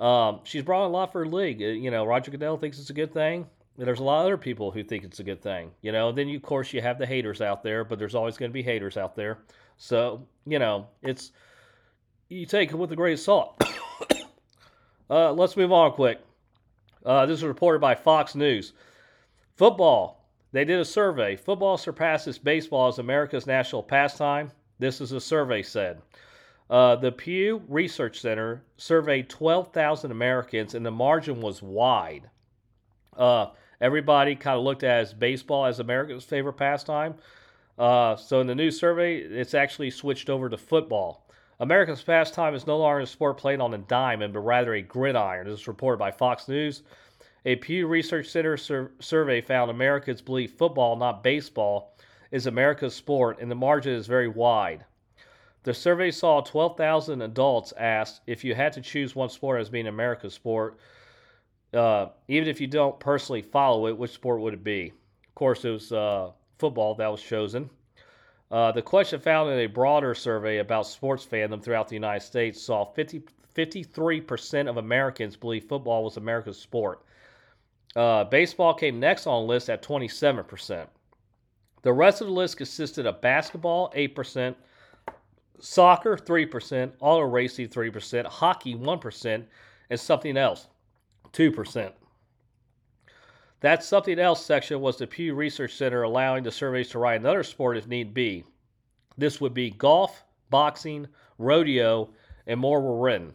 um, 0.00 0.40
she's 0.42 0.64
brought 0.64 0.86
a 0.86 0.88
lot 0.88 1.12
for 1.12 1.20
her 1.20 1.30
league. 1.30 1.60
You 1.60 1.92
know, 1.92 2.04
Roger 2.04 2.32
Goodell 2.32 2.56
thinks 2.56 2.80
it's 2.80 2.90
a 2.90 2.94
good 2.94 3.14
thing 3.14 3.46
there's 3.76 4.00
a 4.00 4.04
lot 4.04 4.20
of 4.20 4.26
other 4.26 4.36
people 4.36 4.70
who 4.70 4.82
think 4.84 5.04
it's 5.04 5.20
a 5.20 5.24
good 5.24 5.42
thing, 5.42 5.70
you 5.80 5.92
know. 5.92 6.12
Then 6.12 6.28
you, 6.28 6.36
of 6.36 6.42
course 6.42 6.72
you 6.72 6.82
have 6.82 6.98
the 6.98 7.06
haters 7.06 7.40
out 7.40 7.62
there, 7.62 7.84
but 7.84 7.98
there's 7.98 8.14
always 8.14 8.36
going 8.36 8.50
to 8.50 8.54
be 8.54 8.62
haters 8.62 8.96
out 8.96 9.16
there. 9.16 9.38
So 9.76 10.26
you 10.46 10.58
know, 10.58 10.86
it's 11.02 11.32
you 12.28 12.46
take 12.46 12.70
it 12.70 12.76
with 12.76 12.92
a 12.92 12.96
grain 12.96 13.14
of 13.14 13.20
salt. 13.20 13.62
uh, 15.10 15.32
let's 15.32 15.56
move 15.56 15.72
on 15.72 15.92
quick. 15.92 16.20
Uh, 17.04 17.26
this 17.26 17.38
is 17.38 17.44
reported 17.44 17.80
by 17.80 17.94
Fox 17.94 18.34
News. 18.34 18.72
Football. 19.56 20.18
They 20.52 20.64
did 20.66 20.80
a 20.80 20.84
survey. 20.84 21.34
Football 21.34 21.78
surpasses 21.78 22.38
baseball 22.38 22.88
as 22.88 22.98
America's 22.98 23.46
national 23.46 23.82
pastime. 23.82 24.50
This 24.78 25.00
is 25.00 25.12
a 25.12 25.20
survey 25.20 25.62
said. 25.62 26.02
Uh, 26.68 26.96
the 26.96 27.12
Pew 27.12 27.62
Research 27.68 28.20
Center 28.20 28.62
surveyed 28.76 29.28
12,000 29.28 30.10
Americans, 30.10 30.74
and 30.74 30.84
the 30.84 30.90
margin 30.90 31.40
was 31.40 31.62
wide. 31.62 32.28
Uh, 33.16 33.46
everybody 33.82 34.36
kind 34.36 34.56
of 34.56 34.62
looked 34.62 34.84
at 34.84 35.00
as 35.00 35.12
baseball 35.12 35.66
as 35.66 35.80
America's 35.80 36.24
favorite 36.24 36.54
pastime. 36.54 37.14
Uh, 37.76 38.14
so 38.16 38.40
in 38.40 38.46
the 38.46 38.54
new 38.54 38.70
survey, 38.70 39.16
it's 39.16 39.54
actually 39.54 39.90
switched 39.90 40.30
over 40.30 40.48
to 40.48 40.56
football. 40.56 41.26
America's 41.58 42.02
pastime 42.02 42.54
is 42.54 42.66
no 42.66 42.78
longer 42.78 43.00
a 43.00 43.06
sport 43.06 43.36
played 43.36 43.60
on 43.60 43.74
a 43.74 43.78
diamond, 43.78 44.32
but 44.32 44.40
rather 44.40 44.74
a 44.74 44.82
gridiron. 44.82 45.46
This 45.46 45.60
is 45.60 45.68
reported 45.68 45.98
by 45.98 46.12
Fox 46.12 46.48
News. 46.48 46.82
A 47.44 47.56
Pew 47.56 47.88
Research 47.88 48.28
Center 48.28 48.56
sur- 48.56 48.92
survey 49.00 49.40
found 49.40 49.70
Americans 49.70 50.22
believe 50.22 50.52
football, 50.52 50.96
not 50.96 51.24
baseball, 51.24 51.96
is 52.30 52.46
America's 52.46 52.94
sport, 52.94 53.38
and 53.40 53.50
the 53.50 53.56
margin 53.56 53.94
is 53.94 54.06
very 54.06 54.28
wide. 54.28 54.84
The 55.64 55.74
survey 55.74 56.12
saw 56.12 56.40
12,000 56.40 57.20
adults 57.20 57.72
asked 57.76 58.20
if 58.26 58.44
you 58.44 58.54
had 58.54 58.72
to 58.74 58.80
choose 58.80 59.16
one 59.16 59.28
sport 59.28 59.60
as 59.60 59.68
being 59.68 59.88
America's 59.88 60.34
sport, 60.34 60.78
uh, 61.74 62.08
even 62.28 62.48
if 62.48 62.60
you 62.60 62.66
don't 62.66 62.98
personally 63.00 63.42
follow 63.42 63.86
it, 63.86 63.96
which 63.96 64.12
sport 64.12 64.40
would 64.40 64.54
it 64.54 64.64
be? 64.64 64.92
Of 65.28 65.34
course, 65.34 65.64
it 65.64 65.70
was 65.70 65.92
uh, 65.92 66.30
football 66.58 66.94
that 66.96 67.08
was 67.08 67.22
chosen. 67.22 67.70
Uh, 68.50 68.70
the 68.70 68.82
question 68.82 69.18
found 69.18 69.50
in 69.50 69.58
a 69.60 69.66
broader 69.66 70.14
survey 70.14 70.58
about 70.58 70.86
sports 70.86 71.24
fandom 71.24 71.62
throughout 71.62 71.88
the 71.88 71.94
United 71.94 72.24
States 72.24 72.60
saw 72.60 72.84
50, 72.84 73.22
53% 73.54 74.68
of 74.68 74.76
Americans 74.76 75.36
believe 75.36 75.64
football 75.64 76.04
was 76.04 76.18
America's 76.18 76.58
sport. 76.58 77.02
Uh, 77.96 78.24
baseball 78.24 78.74
came 78.74 79.00
next 79.00 79.26
on 79.26 79.42
the 79.42 79.48
list 79.48 79.70
at 79.70 79.82
27%. 79.82 80.86
The 81.82 81.92
rest 81.92 82.20
of 82.20 82.28
the 82.28 82.32
list 82.32 82.58
consisted 82.58 83.06
of 83.06 83.20
basketball, 83.20 83.90
8%, 83.96 84.54
soccer, 85.58 86.16
3%, 86.16 86.92
auto 87.00 87.24
racing, 87.24 87.68
3%, 87.68 88.26
hockey, 88.26 88.74
1%, 88.74 89.44
and 89.90 90.00
something 90.00 90.36
else, 90.36 90.68
2%. 91.32 91.92
That 93.60 93.84
something 93.84 94.18
else 94.18 94.44
section 94.44 94.80
was 94.80 94.98
the 94.98 95.06
Pew 95.06 95.34
Research 95.34 95.74
Center 95.74 96.02
allowing 96.02 96.42
the 96.42 96.50
surveys 96.50 96.88
to 96.90 96.98
write 96.98 97.20
another 97.20 97.44
sport 97.44 97.76
if 97.76 97.86
need 97.86 98.12
be. 98.12 98.44
This 99.16 99.40
would 99.40 99.54
be 99.54 99.70
golf, 99.70 100.24
boxing, 100.50 101.06
rodeo, 101.38 102.10
and 102.46 102.58
more 102.58 102.80
were 102.80 103.00
written. 103.00 103.34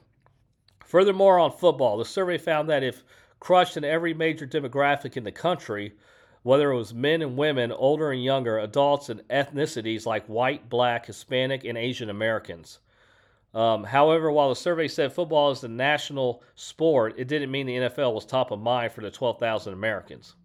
Furthermore, 0.84 1.40
on 1.40 1.52
football, 1.52 1.98
the 1.98 2.06
survey 2.06 2.38
found 2.38 2.70
that 2.70 2.84
if 2.84 3.04
crushed 3.40 3.78
in 3.78 3.84
every 3.84 4.14
major 4.14 4.48
demographic 4.48 5.16
in 5.16 5.24
the 5.24 5.32
country, 5.32 5.94
whether 6.44 6.72
it 6.72 6.78
was 6.78 6.94
men 6.94 7.22
and 7.22 7.38
women, 7.38 7.72
older 7.72 8.12
and 8.12 8.24
younger, 8.24 8.60
adults 8.60 9.10
and 9.10 9.22
ethnicities 9.30 10.06
like 10.06 10.26
white, 10.28 10.70
black, 10.70 11.06
Hispanic, 11.06 11.64
and 11.64 11.78
Asian 11.78 12.10
Americans. 12.10 12.80
Um, 13.54 13.84
however, 13.84 14.32
while 14.32 14.50
the 14.50 14.56
survey 14.56 14.88
said 14.88 15.14
football 15.14 15.52
is 15.52 15.62
the 15.62 15.68
national 15.68 16.44
sport, 16.56 17.16
it 17.18 17.28
didn't 17.28 17.52
mean 17.52 17.66
the 17.66 17.78
NFL 17.78 18.14
was 18.14 18.26
top 18.26 18.52
of 18.52 18.60
mind 18.60 18.92
for 18.92 19.02
the 19.02 19.10
12,000 19.10 19.74
Americans. 19.74 20.36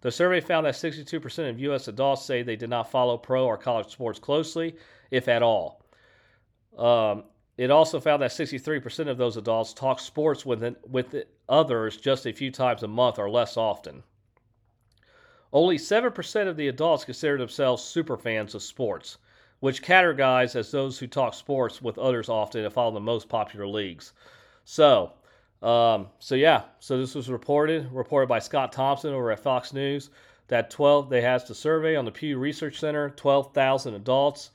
The 0.00 0.12
survey 0.12 0.40
found 0.40 0.66
that 0.66 0.74
62% 0.74 1.50
of 1.50 1.58
U.S. 1.60 1.88
adults 1.88 2.24
say 2.24 2.42
they 2.42 2.56
did 2.56 2.70
not 2.70 2.90
follow 2.90 3.18
pro 3.18 3.44
or 3.44 3.56
college 3.56 3.90
sports 3.90 4.18
closely, 4.18 4.76
if 5.10 5.28
at 5.28 5.42
all. 5.42 5.84
Um, 6.78 7.24
it 7.56 7.70
also 7.70 7.98
found 7.98 8.22
that 8.22 8.30
63% 8.30 9.08
of 9.08 9.16
those 9.16 9.36
adults 9.36 9.72
talk 9.72 9.98
sports 9.98 10.44
with, 10.44 10.76
with 10.88 11.24
others 11.48 11.96
just 11.96 12.26
a 12.26 12.32
few 12.32 12.50
times 12.50 12.82
a 12.82 12.88
month 12.88 13.18
or 13.18 13.30
less 13.30 13.56
often. 13.56 14.02
Only 15.52 15.78
7% 15.78 16.48
of 16.48 16.56
the 16.56 16.68
adults 16.68 17.04
consider 17.04 17.38
themselves 17.38 17.82
super 17.82 18.16
fans 18.16 18.54
of 18.54 18.62
sports, 18.62 19.16
which 19.60 19.82
categorize 19.82 20.54
as 20.56 20.70
those 20.70 20.98
who 20.98 21.06
talk 21.06 21.34
sports 21.34 21.80
with 21.80 21.98
others 21.98 22.28
often 22.28 22.64
and 22.64 22.72
follow 22.72 22.92
the 22.92 23.00
most 23.00 23.28
popular 23.28 23.66
leagues. 23.66 24.12
So, 24.64 25.12
um, 25.62 26.08
so 26.18 26.34
yeah, 26.34 26.62
so 26.78 26.98
this 26.98 27.14
was 27.14 27.30
reported 27.30 27.90
reported 27.92 28.28
by 28.28 28.38
Scott 28.38 28.72
Thompson 28.72 29.14
over 29.14 29.32
at 29.32 29.40
Fox 29.40 29.72
News 29.72 30.10
that 30.48 30.70
12 30.70 31.08
they 31.10 31.22
has 31.22 31.44
the 31.44 31.54
survey 31.54 31.96
on 31.96 32.04
the 32.04 32.12
Pew 32.12 32.38
Research 32.38 32.78
Center 32.78 33.10
12,000 33.10 33.94
adults 33.94 34.50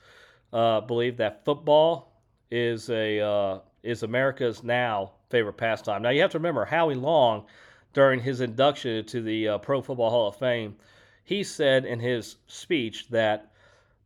uh, 0.52 0.80
believe 0.80 1.16
that 1.16 1.44
football 1.44 2.12
is 2.50 2.88
a 2.90 3.20
uh, 3.20 3.58
is 3.82 4.02
America's 4.02 4.62
now 4.62 5.12
favorite 5.30 5.54
pastime. 5.54 6.02
Now 6.02 6.10
you 6.10 6.20
have 6.20 6.30
to 6.32 6.38
remember 6.38 6.64
Howie 6.64 6.94
Long 6.94 7.46
during 7.92 8.20
his 8.20 8.40
induction 8.40 8.92
into 8.92 9.22
the 9.22 9.48
uh, 9.48 9.58
Pro 9.58 9.82
Football 9.82 10.10
Hall 10.10 10.28
of 10.28 10.36
Fame, 10.36 10.76
he 11.24 11.42
said 11.42 11.84
in 11.84 12.00
his 12.00 12.36
speech 12.46 13.08
that 13.08 13.51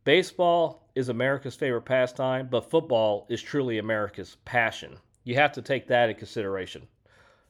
baseball 0.07 0.87
is 0.95 1.09
America's 1.09 1.53
favorite 1.53 1.81
pastime, 1.81 2.47
but 2.49 2.71
football 2.71 3.25
is 3.27 3.41
truly 3.41 3.77
America's 3.77 4.37
passion. 4.45 4.95
You 5.25 5.35
have 5.35 5.51
to 5.51 5.61
take 5.61 5.85
that 5.87 6.09
in 6.09 6.15
consideration. 6.15 6.87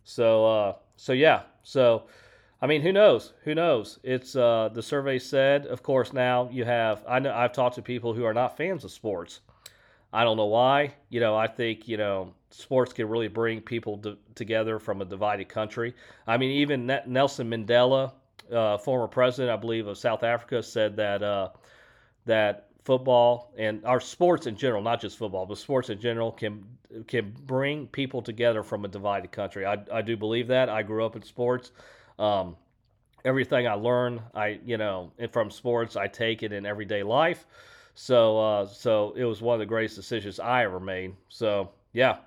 So, 0.05 0.43
uh, 0.43 0.73
so 0.95 1.13
yeah, 1.13 1.43
so 1.61 2.05
I 2.59 2.65
mean, 2.65 2.81
who 2.81 2.91
knows? 2.91 3.33
Who 3.43 3.53
knows? 3.53 3.99
It's 4.01 4.35
uh, 4.35 4.71
the 4.73 4.81
survey 4.81 5.19
said. 5.19 5.67
Of 5.67 5.83
course, 5.83 6.13
now 6.13 6.49
you 6.51 6.65
have. 6.65 7.05
I 7.07 7.19
know 7.19 7.31
I've 7.31 7.53
talked 7.53 7.75
to 7.75 7.83
people 7.83 8.15
who 8.15 8.25
are 8.25 8.33
not 8.33 8.57
fans 8.57 8.83
of 8.83 8.89
sports. 8.89 9.41
I 10.11 10.23
don't 10.23 10.37
know 10.37 10.47
why. 10.47 10.95
You 11.09 11.19
know, 11.19 11.35
I 11.35 11.45
think 11.45 11.87
you 11.87 11.97
know 11.97 12.33
sports 12.49 12.91
can 12.91 13.07
really 13.07 13.27
bring 13.27 13.61
people 13.61 13.99
to, 13.99 14.17
together 14.33 14.79
from 14.79 15.03
a 15.03 15.05
divided 15.05 15.47
country. 15.47 15.93
I 16.25 16.37
mean, 16.37 16.49
even 16.49 16.87
Nelson 17.05 17.51
Mandela, 17.51 18.13
uh, 18.51 18.79
former 18.79 19.07
president, 19.07 19.55
I 19.55 19.61
believe, 19.61 19.85
of 19.85 19.99
South 19.99 20.23
Africa, 20.23 20.63
said 20.63 20.95
that 20.95 21.21
uh, 21.21 21.49
that 22.27 22.67
football 22.83 23.51
and 23.57 23.83
our 23.85 23.99
sports 23.99 24.47
in 24.47 24.55
general, 24.55 24.81
not 24.81 25.01
just 25.01 25.17
football, 25.17 25.45
but 25.45 25.57
sports 25.57 25.89
in 25.89 25.99
general, 25.99 26.31
can 26.31 26.63
can 27.07 27.35
bring 27.45 27.87
people 27.87 28.21
together 28.21 28.63
from 28.63 28.85
a 28.85 28.87
divided 28.87 29.31
country. 29.31 29.65
I, 29.65 29.77
I 29.91 30.01
do 30.01 30.15
believe 30.15 30.47
that. 30.47 30.69
I 30.69 30.83
grew 30.83 31.05
up 31.05 31.17
in 31.17 31.21
sports. 31.21 31.71
Um, 32.17 32.55
everything 33.25 33.67
I 33.67 33.73
learn, 33.73 34.21
I 34.33 34.59
you 34.65 34.77
know, 34.77 35.11
from 35.31 35.51
sports, 35.51 35.97
I 35.97 36.07
take 36.07 36.43
it 36.43 36.53
in 36.53 36.65
everyday 36.65 37.03
life. 37.03 37.45
So 37.93 38.39
uh, 38.39 38.67
so 38.67 39.13
it 39.17 39.25
was 39.25 39.41
one 39.41 39.55
of 39.55 39.59
the 39.59 39.65
greatest 39.65 39.95
decisions 39.95 40.39
I 40.39 40.63
ever 40.63 40.79
made. 40.79 41.15
So 41.29 41.71
yeah. 41.93 42.17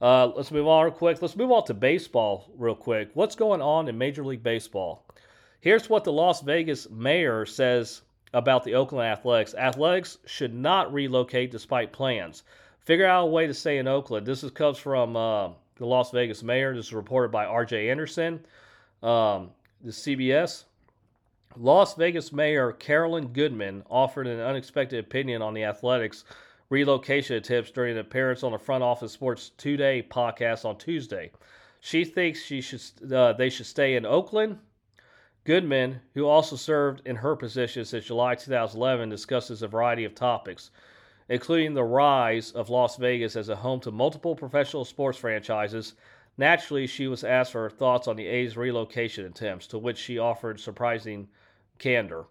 Uh, 0.00 0.28
let's 0.34 0.50
move 0.50 0.66
on 0.66 0.84
real 0.84 0.94
quick. 0.94 1.20
Let's 1.20 1.36
move 1.36 1.52
on 1.52 1.66
to 1.66 1.74
baseball 1.74 2.50
real 2.56 2.74
quick. 2.74 3.10
What's 3.12 3.34
going 3.34 3.60
on 3.60 3.86
in 3.86 3.98
Major 3.98 4.24
League 4.24 4.42
Baseball? 4.42 5.04
Here's 5.60 5.90
what 5.90 6.04
the 6.04 6.12
Las 6.12 6.40
Vegas 6.40 6.88
mayor 6.88 7.44
says 7.44 8.00
about 8.32 8.64
the 8.64 8.74
Oakland 8.74 9.06
Athletics. 9.06 9.54
Athletics 9.54 10.18
should 10.26 10.54
not 10.54 10.92
relocate 10.92 11.50
despite 11.50 11.92
plans. 11.92 12.44
Figure 12.80 13.06
out 13.06 13.24
a 13.24 13.30
way 13.30 13.46
to 13.46 13.54
stay 13.54 13.78
in 13.78 13.88
Oakland. 13.88 14.26
This 14.26 14.42
is, 14.42 14.50
comes 14.50 14.78
from 14.78 15.16
uh, 15.16 15.48
the 15.76 15.86
Las 15.86 16.10
Vegas 16.10 16.42
mayor. 16.42 16.74
This 16.74 16.86
is 16.86 16.92
reported 16.92 17.30
by 17.30 17.44
R.J. 17.44 17.90
Anderson, 17.90 18.40
um, 19.02 19.50
the 19.82 19.90
CBS. 19.90 20.64
Las 21.56 21.94
Vegas 21.94 22.32
Mayor 22.32 22.72
Carolyn 22.72 23.28
Goodman 23.28 23.82
offered 23.90 24.28
an 24.28 24.38
unexpected 24.40 25.00
opinion 25.00 25.42
on 25.42 25.52
the 25.52 25.64
Athletics 25.64 26.24
relocation 26.68 27.36
attempts 27.36 27.72
during 27.72 27.94
an 27.94 27.98
appearance 27.98 28.44
on 28.44 28.52
the 28.52 28.58
Front 28.58 28.84
Office 28.84 29.12
Sports 29.12 29.50
Today 29.56 30.06
podcast 30.08 30.64
on 30.64 30.78
Tuesday. 30.78 31.32
She 31.80 32.04
thinks 32.04 32.42
she 32.42 32.60
should 32.60 32.82
uh, 33.12 33.32
they 33.32 33.50
should 33.50 33.66
stay 33.66 33.96
in 33.96 34.06
Oakland. 34.06 34.58
Goodman, 35.44 36.00
who 36.14 36.26
also 36.26 36.54
served 36.54 37.06
in 37.06 37.16
her 37.16 37.34
position 37.34 37.84
since 37.84 38.04
July 38.04 38.34
2011, 38.34 39.08
discusses 39.08 39.62
a 39.62 39.68
variety 39.68 40.04
of 40.04 40.14
topics, 40.14 40.70
including 41.30 41.72
the 41.72 41.82
rise 41.82 42.52
of 42.52 42.68
Las 42.68 42.96
Vegas 42.96 43.36
as 43.36 43.48
a 43.48 43.56
home 43.56 43.80
to 43.80 43.90
multiple 43.90 44.36
professional 44.36 44.84
sports 44.84 45.16
franchises. 45.16 45.94
Naturally, 46.36 46.86
she 46.86 47.06
was 47.06 47.24
asked 47.24 47.52
for 47.52 47.62
her 47.62 47.70
thoughts 47.70 48.06
on 48.06 48.16
the 48.16 48.26
A's 48.26 48.56
relocation 48.56 49.24
attempts, 49.24 49.66
to 49.68 49.78
which 49.78 49.96
she 49.96 50.18
offered 50.18 50.60
surprising 50.60 51.28
candor. 51.78 52.26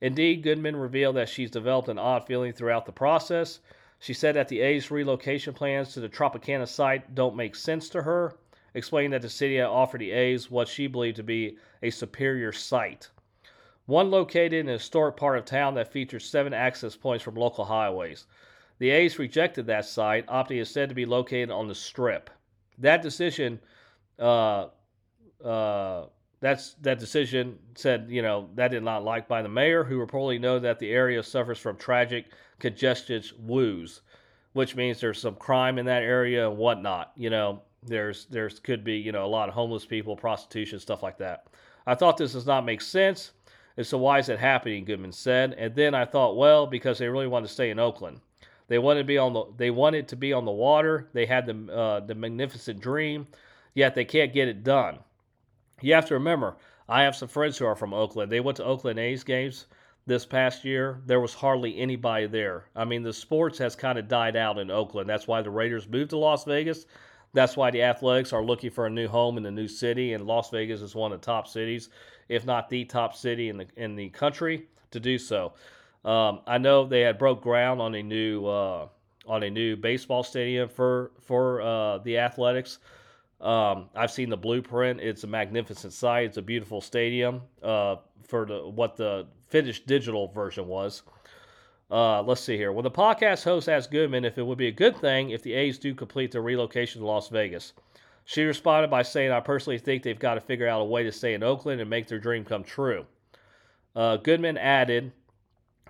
Indeed, 0.00 0.42
Goodman 0.42 0.76
revealed 0.76 1.16
that 1.16 1.28
she's 1.28 1.50
developed 1.50 1.88
an 1.88 1.98
odd 1.98 2.26
feeling 2.26 2.52
throughout 2.52 2.86
the 2.86 2.92
process. 2.92 3.60
She 3.98 4.12
said 4.12 4.36
that 4.36 4.48
the 4.48 4.60
A's 4.60 4.90
relocation 4.90 5.52
plans 5.52 5.94
to 5.94 6.00
the 6.00 6.08
Tropicana 6.08 6.68
site 6.68 7.14
don't 7.14 7.34
make 7.34 7.56
sense 7.56 7.88
to 7.88 8.02
her, 8.02 8.36
explaining 8.76 9.10
that 9.10 9.22
the 9.22 9.28
city 9.28 9.56
had 9.56 9.66
offered 9.66 10.00
the 10.00 10.12
A's 10.12 10.50
what 10.50 10.68
she 10.68 10.86
believed 10.86 11.16
to 11.16 11.24
be 11.24 11.56
a 11.82 11.90
superior 11.90 12.52
site. 12.52 13.10
One 13.86 14.10
located 14.10 14.52
in 14.52 14.68
a 14.68 14.72
historic 14.72 15.16
part 15.16 15.38
of 15.38 15.44
town 15.44 15.74
that 15.74 15.92
features 15.92 16.28
seven 16.28 16.52
access 16.52 16.94
points 16.94 17.24
from 17.24 17.34
local 17.34 17.64
highways. 17.64 18.26
The 18.78 18.90
A's 18.90 19.18
rejected 19.18 19.66
that 19.66 19.86
site, 19.86 20.26
opting 20.26 20.58
instead 20.58 20.90
to 20.90 20.94
be 20.94 21.06
located 21.06 21.50
on 21.50 21.66
the 21.66 21.74
Strip. 21.74 22.30
That 22.78 23.00
decision 23.02 23.58
uh, 24.18 24.68
uh, 25.44 26.06
that's 26.40 26.74
that 26.74 26.98
decision 26.98 27.58
said 27.74 28.06
you 28.08 28.22
know 28.22 28.48
that 28.54 28.70
did 28.70 28.82
not 28.82 29.04
like 29.04 29.26
by 29.26 29.42
the 29.42 29.48
mayor 29.48 29.84
who 29.84 30.04
reportedly 30.04 30.40
know 30.40 30.58
that 30.58 30.78
the 30.78 30.90
area 30.90 31.22
suffers 31.22 31.58
from 31.58 31.76
tragic 31.76 32.26
congested 32.58 33.26
woos 33.38 34.02
which 34.52 34.76
means 34.76 35.00
there's 35.00 35.20
some 35.20 35.34
crime 35.34 35.78
in 35.78 35.86
that 35.86 36.02
area 36.02 36.48
and 36.48 36.58
whatnot 36.58 37.12
you 37.16 37.30
know 37.30 37.62
there's 37.86 38.26
there's 38.26 38.58
could 38.58 38.84
be 38.84 38.96
you 38.96 39.12
know 39.12 39.24
a 39.24 39.26
lot 39.26 39.48
of 39.48 39.54
homeless 39.54 39.84
people 39.84 40.16
prostitution 40.16 40.78
stuff 40.78 41.02
like 41.02 41.18
that 41.18 41.46
i 41.86 41.94
thought 41.94 42.16
this 42.16 42.32
does 42.32 42.46
not 42.46 42.64
make 42.64 42.80
sense 42.80 43.32
and 43.76 43.86
so 43.86 43.98
why 43.98 44.18
is 44.18 44.28
it 44.28 44.38
happening 44.38 44.84
goodman 44.84 45.12
said 45.12 45.54
and 45.54 45.74
then 45.74 45.94
i 45.94 46.04
thought 46.04 46.36
well 46.36 46.66
because 46.66 46.98
they 46.98 47.08
really 47.08 47.26
wanted 47.26 47.46
to 47.46 47.52
stay 47.52 47.70
in 47.70 47.78
oakland 47.78 48.20
they 48.68 48.78
wanted 48.78 49.00
to 49.00 49.06
be 49.06 49.18
on 49.18 49.32
the 49.32 49.44
they 49.56 49.70
wanted 49.70 50.08
to 50.08 50.16
be 50.16 50.32
on 50.32 50.44
the 50.44 50.50
water 50.50 51.08
they 51.12 51.26
had 51.26 51.46
the 51.46 51.72
uh, 51.72 52.00
the 52.00 52.14
magnificent 52.14 52.80
dream 52.80 53.26
yet 53.74 53.94
they 53.94 54.04
can't 54.04 54.32
get 54.32 54.48
it 54.48 54.64
done 54.64 54.98
you 55.82 55.92
have 55.92 56.06
to 56.06 56.14
remember, 56.14 56.56
I 56.88 57.02
have 57.02 57.14
some 57.14 57.28
friends 57.28 57.58
who 57.58 57.66
are 57.66 57.76
from 57.76 57.92
Oakland. 57.92 58.32
They 58.32 58.40
went 58.40 58.56
to 58.56 58.64
Oakland 58.64 58.98
A's 58.98 59.22
games 59.22 59.66
this 60.06 60.24
past 60.24 60.64
year. 60.64 61.02
There 61.04 61.20
was 61.20 61.34
hardly 61.34 61.78
anybody 61.78 62.26
there. 62.26 62.64
I 62.74 62.86
mean, 62.86 63.02
the 63.02 63.12
sports 63.12 63.58
has 63.58 63.76
kind 63.76 63.98
of 63.98 64.08
died 64.08 64.36
out 64.36 64.58
in 64.58 64.70
Oakland. 64.70 65.08
That's 65.08 65.28
why 65.28 65.42
the 65.42 65.50
Raiders 65.50 65.86
moved 65.86 66.10
to 66.10 66.16
Las 66.16 66.44
Vegas. 66.44 66.86
That's 67.36 67.54
why 67.54 67.70
the 67.70 67.82
Athletics 67.82 68.32
are 68.32 68.42
looking 68.42 68.70
for 68.70 68.86
a 68.86 68.90
new 68.90 69.08
home 69.08 69.36
in 69.36 69.44
a 69.44 69.50
new 69.50 69.68
city, 69.68 70.14
and 70.14 70.26
Las 70.26 70.48
Vegas 70.48 70.80
is 70.80 70.94
one 70.94 71.12
of 71.12 71.20
the 71.20 71.26
top 71.26 71.46
cities, 71.46 71.90
if 72.30 72.46
not 72.46 72.70
the 72.70 72.86
top 72.86 73.14
city 73.14 73.50
in 73.50 73.58
the 73.58 73.66
in 73.76 73.94
the 73.94 74.08
country, 74.08 74.68
to 74.90 74.98
do 74.98 75.18
so. 75.18 75.52
Um, 76.02 76.40
I 76.46 76.56
know 76.56 76.86
they 76.86 77.02
had 77.02 77.18
broke 77.18 77.42
ground 77.42 77.82
on 77.82 77.94
a 77.94 78.02
new 78.02 78.46
uh, 78.46 78.88
on 79.26 79.42
a 79.42 79.50
new 79.50 79.76
baseball 79.76 80.22
stadium 80.22 80.70
for 80.70 81.10
for 81.20 81.60
uh, 81.60 81.98
the 81.98 82.16
Athletics. 82.16 82.78
Um, 83.42 83.90
I've 83.94 84.10
seen 84.10 84.30
the 84.30 84.38
blueprint. 84.38 85.00
It's 85.02 85.24
a 85.24 85.26
magnificent 85.26 85.92
site. 85.92 86.24
It's 86.24 86.38
a 86.38 86.42
beautiful 86.42 86.80
stadium 86.80 87.42
uh, 87.62 87.96
for 88.26 88.46
the, 88.46 88.66
what 88.66 88.96
the 88.96 89.26
finished 89.50 89.86
digital 89.86 90.28
version 90.28 90.66
was. 90.68 91.02
Uh, 91.90 92.22
let's 92.22 92.40
see 92.40 92.56
here. 92.56 92.72
When 92.72 92.82
the 92.82 92.90
podcast 92.90 93.44
host 93.44 93.68
asked 93.68 93.90
Goodman 93.90 94.24
if 94.24 94.38
it 94.38 94.46
would 94.46 94.58
be 94.58 94.66
a 94.66 94.72
good 94.72 94.96
thing 94.96 95.30
if 95.30 95.42
the 95.42 95.54
A's 95.54 95.78
do 95.78 95.94
complete 95.94 96.32
their 96.32 96.42
relocation 96.42 97.00
to 97.00 97.06
Las 97.06 97.28
Vegas, 97.28 97.72
she 98.24 98.42
responded 98.42 98.90
by 98.90 99.02
saying, 99.02 99.30
I 99.30 99.40
personally 99.40 99.78
think 99.78 100.02
they've 100.02 100.18
got 100.18 100.34
to 100.34 100.40
figure 100.40 100.66
out 100.66 100.80
a 100.80 100.84
way 100.84 101.04
to 101.04 101.12
stay 101.12 101.34
in 101.34 101.44
Oakland 101.44 101.80
and 101.80 101.88
make 101.88 102.08
their 102.08 102.18
dream 102.18 102.44
come 102.44 102.64
true. 102.64 103.06
Uh, 103.94 104.16
Goodman 104.16 104.58
added, 104.58 105.12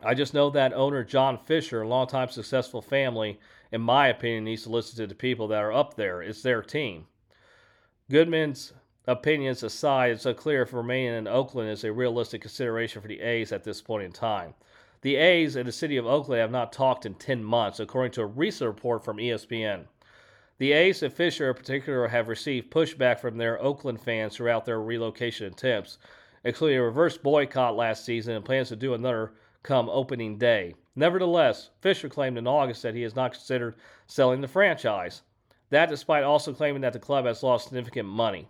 I 0.03 0.13
just 0.13 0.35
know 0.35 0.51
that 0.51 0.75
owner 0.75 1.03
John 1.03 1.39
Fisher, 1.39 1.83
a 1.83 1.89
longtime 1.89 2.29
successful 2.29 2.83
family, 2.83 3.41
in 3.73 3.81
my 3.81 4.09
opinion, 4.09 4.45
needs 4.45 4.65
to 4.65 4.71
listen 4.71 4.97
to 4.99 5.07
the 5.07 5.15
people 5.15 5.49
that 5.49 5.63
are 5.63 5.73
up 5.73 5.95
there. 5.95 6.21
It's 6.21 6.43
their 6.43 6.61
team. 6.61 7.07
Goodman's 8.11 8.75
opinions 9.07 9.63
aside, 9.63 10.13
it's 10.13 10.27
unclear 10.27 10.63
if 10.63 10.75
remaining 10.75 11.17
in 11.17 11.27
Oakland 11.27 11.71
is 11.71 11.85
a 11.85 11.93
realistic 11.93 12.43
consideration 12.43 13.01
for 13.01 13.09
the 13.09 13.21
A's 13.21 13.51
at 13.51 13.65
this 13.65 13.81
point 13.81 14.05
in 14.05 14.13
time. 14.13 14.55
The 15.07 15.15
A's 15.15 15.55
and 15.55 15.69
the 15.69 15.73
city 15.73 15.97
of 15.99 16.05
Oakland 16.05 16.41
have 16.41 16.51
not 16.51 16.73
talked 16.73 17.07
in 17.07 17.15
10 17.15 17.45
months, 17.45 17.79
according 17.79 18.11
to 18.15 18.23
a 18.23 18.27
recent 18.27 18.67
report 18.67 19.05
from 19.05 19.19
ESPN. 19.19 19.85
The 20.59 20.73
A's 20.73 21.01
and 21.01 21.15
Fisher 21.15 21.49
in 21.49 21.55
particular 21.55 22.09
have 22.09 22.27
received 22.27 22.73
pushback 22.73 23.21
from 23.21 23.37
their 23.37 23.63
Oakland 23.63 24.01
fans 24.01 24.35
throughout 24.35 24.65
their 24.65 24.81
relocation 24.81 25.47
attempts, 25.47 25.99
including 26.43 26.79
a 26.79 26.83
reverse 26.83 27.17
boycott 27.17 27.77
last 27.77 28.05
season 28.05 28.35
and 28.35 28.45
plans 28.45 28.67
to 28.71 28.75
do 28.75 28.95
another 28.95 29.35
come 29.63 29.89
opening 29.89 30.39
day. 30.39 30.75
Nevertheless, 30.97 31.71
Fisher 31.81 32.09
claimed 32.09 32.37
in 32.37 32.49
August 32.49 32.83
that 32.83 32.97
he 32.97 33.03
has 33.03 33.15
not 33.15 33.35
considered 33.35 33.77
selling 34.09 34.41
the 34.41 34.49
franchise. 34.49 35.23
That 35.71 35.89
despite 35.89 36.25
also 36.25 36.53
claiming 36.53 36.83
that 36.83 36.93
the 36.93 36.99
club 36.99 37.27
has 37.27 37.45
lost 37.45 37.67
significant 37.69 38.09
money. 38.09 38.49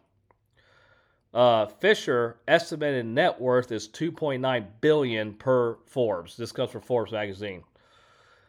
Uh, 1.36 1.66
Fisher 1.66 2.38
estimated 2.48 3.04
net 3.04 3.38
worth 3.38 3.70
is 3.70 3.88
2.9 3.88 4.66
billion 4.80 5.34
per 5.34 5.76
Forbes. 5.84 6.34
This 6.34 6.50
comes 6.50 6.70
from 6.70 6.80
Forbes 6.80 7.12
magazine. 7.12 7.62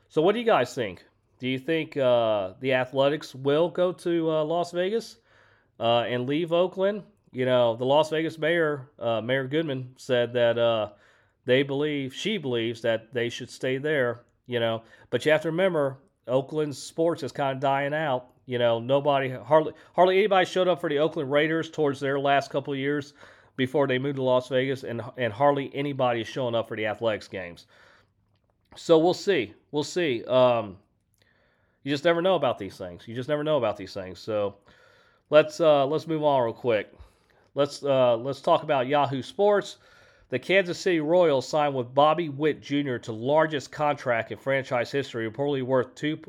So, 0.07 0.21
what 0.21 0.31
do 0.31 0.39
you 0.39 0.45
guys 0.45 0.73
think? 0.73 1.03
Do 1.37 1.49
you 1.49 1.59
think 1.59 1.97
uh, 1.97 2.53
the 2.61 2.71
Athletics 2.71 3.35
will 3.35 3.67
go 3.67 3.91
to 3.91 4.31
uh, 4.31 4.43
Las 4.45 4.71
Vegas 4.71 5.17
uh, 5.81 6.05
and 6.07 6.29
leave 6.29 6.53
Oakland? 6.53 7.03
You 7.33 7.45
know, 7.45 7.75
the 7.75 7.83
Las 7.83 8.09
Vegas 8.09 8.37
mayor, 8.37 8.89
uh, 8.97 9.19
Mayor 9.19 9.47
Goodman, 9.47 9.93
said 9.97 10.31
that 10.31 10.57
uh, 10.57 10.91
they 11.43 11.63
believe, 11.63 12.15
she 12.15 12.37
believes 12.37 12.79
that 12.83 13.13
they 13.13 13.27
should 13.27 13.49
stay 13.49 13.79
there. 13.79 14.21
You 14.45 14.61
know, 14.61 14.83
but 15.09 15.25
you 15.25 15.33
have 15.33 15.41
to 15.41 15.49
remember, 15.49 15.97
Oakland's 16.25 16.77
sports 16.81 17.21
is 17.21 17.33
kind 17.33 17.53
of 17.53 17.59
dying 17.61 17.93
out. 17.93 18.29
You 18.47 18.57
know, 18.57 18.79
nobody, 18.79 19.29
hardly, 19.29 19.73
hardly 19.93 20.17
anybody 20.17 20.45
showed 20.45 20.69
up 20.69 20.79
for 20.79 20.89
the 20.89 20.99
Oakland 20.99 21.29
Raiders 21.29 21.69
towards 21.69 21.99
their 21.99 22.17
last 22.17 22.49
couple 22.49 22.73
of 22.73 22.79
years 22.79 23.13
before 23.57 23.87
they 23.87 23.99
moved 23.99 24.15
to 24.15 24.23
Las 24.23 24.47
Vegas, 24.47 24.83
and 24.83 25.01
and 25.17 25.33
hardly 25.33 25.69
anybody 25.75 26.21
is 26.21 26.27
showing 26.27 26.55
up 26.55 26.69
for 26.69 26.77
the 26.77 26.85
Athletics 26.85 27.27
games. 27.27 27.67
So 28.77 28.97
we'll 28.97 29.13
see. 29.13 29.53
We'll 29.71 29.83
see. 29.83 30.23
Um, 30.23 30.77
you 31.83 31.91
just 31.91 32.05
never 32.05 32.21
know 32.21 32.35
about 32.35 32.57
these 32.57 32.77
things. 32.77 33.05
You 33.05 33.15
just 33.15 33.27
never 33.27 33.43
know 33.43 33.57
about 33.57 33.75
these 33.75 33.93
things. 33.93 34.17
So 34.19 34.55
let's 35.29 35.59
uh, 35.59 35.85
let's 35.85 36.07
move 36.07 36.23
on 36.23 36.43
real 36.43 36.53
quick. 36.53 36.93
Let's 37.53 37.83
uh, 37.83 38.15
let's 38.15 38.39
talk 38.39 38.63
about 38.63 38.87
Yahoo 38.87 39.21
Sports. 39.21 39.77
The 40.29 40.39
Kansas 40.39 40.77
City 40.77 40.99
Royals 41.01 41.47
signed 41.47 41.75
with 41.75 41.93
Bobby 41.93 42.29
Witt 42.29 42.61
Jr. 42.61 42.97
to 42.97 43.11
largest 43.11 43.71
contract 43.71 44.31
in 44.31 44.37
franchise 44.37 44.91
history, 44.91 45.29
reportedly 45.29 45.63
worth 45.63 45.95
two 45.95 46.19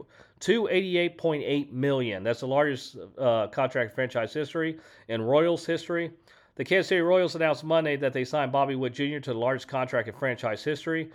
two 0.40 0.68
eighty 0.68 0.99
eight 0.99 1.18
point 1.18 1.42
eight 1.45 1.73
million. 1.73 2.23
That's 2.23 2.40
the 2.40 2.49
largest 2.49 2.97
uh, 3.18 3.49
contract 3.49 3.95
franchise 3.95 4.33
history 4.33 4.78
in 5.09 5.23
Royals 5.23 5.64
history. 5.66 6.11
The 6.57 6.64
Kansas 6.64 6.88
City 6.88 7.00
Royals 7.00 7.37
announced 7.37 7.62
Monday 7.62 7.97
that 7.97 8.12
they 8.12 8.25
signed 8.25 8.50
Bobby 8.50 8.75
Witt 8.75 8.95
Jr. 8.95 9.18
to 9.18 9.33
the 9.33 9.38
largest 9.38 9.68
contract 9.68 10.09
in 10.09 10.14
franchise 10.14 10.64
history. 10.64 11.11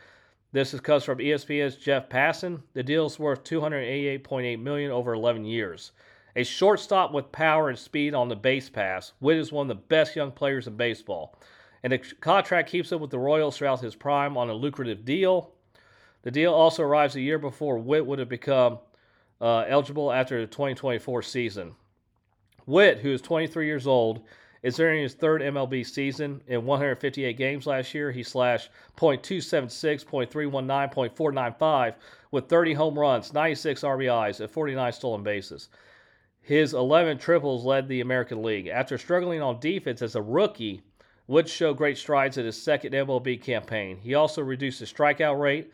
This 0.54 0.74
is 0.74 0.80
comes 0.80 1.04
from 1.04 1.18
ESPN's 1.18 1.76
Jeff 1.76 2.10
Passan. 2.10 2.62
The 2.74 2.84
deal 2.84 3.08
is 3.08 3.20
worth 3.20 3.44
288.8 3.44 4.62
million 4.62 4.92
over 4.92 5.14
11 5.14 5.46
years. 5.46 5.92
A 6.36 6.44
shortstop 6.44 7.12
with 7.12 7.32
power 7.32 7.70
and 7.70 7.78
speed 7.78 8.14
on 8.14 8.30
the 8.30 8.36
base 8.36 8.70
pass, 8.70 9.14
Witt 9.20 9.38
is 9.38 9.52
one 9.52 9.70
of 9.70 9.76
the 9.76 9.84
best 9.84 10.16
young 10.16 10.32
players 10.32 10.68
in 10.68 10.78
baseball. 10.78 11.36
And 11.84 11.92
the 11.92 11.98
contract 11.98 12.70
keeps 12.70 12.92
him 12.92 13.02
with 13.02 13.12
the 13.12 13.20
Royals 13.20 13.58
throughout 13.58 13.82
his 13.82 13.96
prime 13.96 14.38
on 14.38 14.50
a 14.50 14.54
lucrative 14.54 15.04
deal. 15.04 15.52
The 16.22 16.32
deal 16.32 16.54
also 16.54 16.84
arrives 16.84 17.16
a 17.16 17.22
year 17.22 17.38
before 17.38 17.78
Witt 17.78 18.06
would 18.06 18.20
have 18.20 18.30
become 18.30 18.80
uh, 19.44 19.66
eligible 19.68 20.12
after 20.12 20.40
the 20.40 20.48
2024 20.48 21.22
season. 21.22 21.76
Witt, 22.66 23.00
who 23.00 23.12
is 23.12 23.22
23 23.22 23.66
years 23.66 23.86
old, 23.86 24.22
is 24.64 24.78
during 24.78 25.04
his 25.04 25.16
third 25.16 25.42
MLB 25.42 25.86
season. 25.86 26.42
In 26.48 26.66
158 26.66 27.36
games 27.36 27.68
last 27.68 27.94
year, 27.94 28.10
he 28.10 28.24
slashed 28.24 28.70
.276, 28.98 30.06
.319, 30.06 31.14
.495 31.14 31.96
with 32.32 32.48
30 32.48 32.74
home 32.74 32.98
runs, 32.98 33.34
96 33.34 33.82
RBIs, 33.82 34.40
and 34.40 34.50
49 34.50 34.94
stolen 34.94 35.24
bases. 35.24 35.68
His 36.42 36.74
11 36.74 37.18
triples 37.18 37.66
led 37.66 37.90
the 37.90 38.00
American 38.00 38.42
League. 38.42 38.68
After 38.68 38.98
struggling 38.98 39.42
on 39.42 39.60
defense 39.60 40.02
as 40.02 40.16
a 40.16 40.22
rookie, 40.22 40.84
Woods 41.28 41.52
showed 41.52 41.78
great 41.78 41.98
strides 41.98 42.38
in 42.38 42.46
his 42.46 42.62
second 42.62 42.94
MLB 42.94 43.42
campaign. 43.42 43.98
He 43.98 44.14
also 44.14 44.42
reduced 44.42 44.80
his 44.80 44.92
strikeout 44.92 45.40
rate 45.40 45.72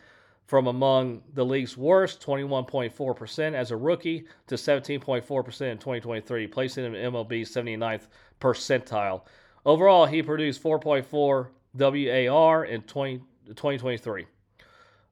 from 0.49 0.65
among 0.65 1.21
the 1.35 1.45
league's 1.45 1.77
worst, 1.77 2.25
21.4% 2.25 3.53
as 3.53 3.69
a 3.69 3.77
rookie, 3.77 4.25
to 4.47 4.55
17.4% 4.55 5.71
in 5.71 5.77
2023, 5.77 6.47
placing 6.47 6.85
him 6.85 6.95
in 6.95 7.13
MLB's 7.13 7.53
79th 7.53 8.07
percentile. 8.41 9.21
Overall, 9.63 10.07
he 10.07 10.23
produced 10.23 10.63
4.4 10.63 11.49
WAR 11.75 12.65
in 12.65 12.81
20, 12.81 13.17
2023. 13.49 14.25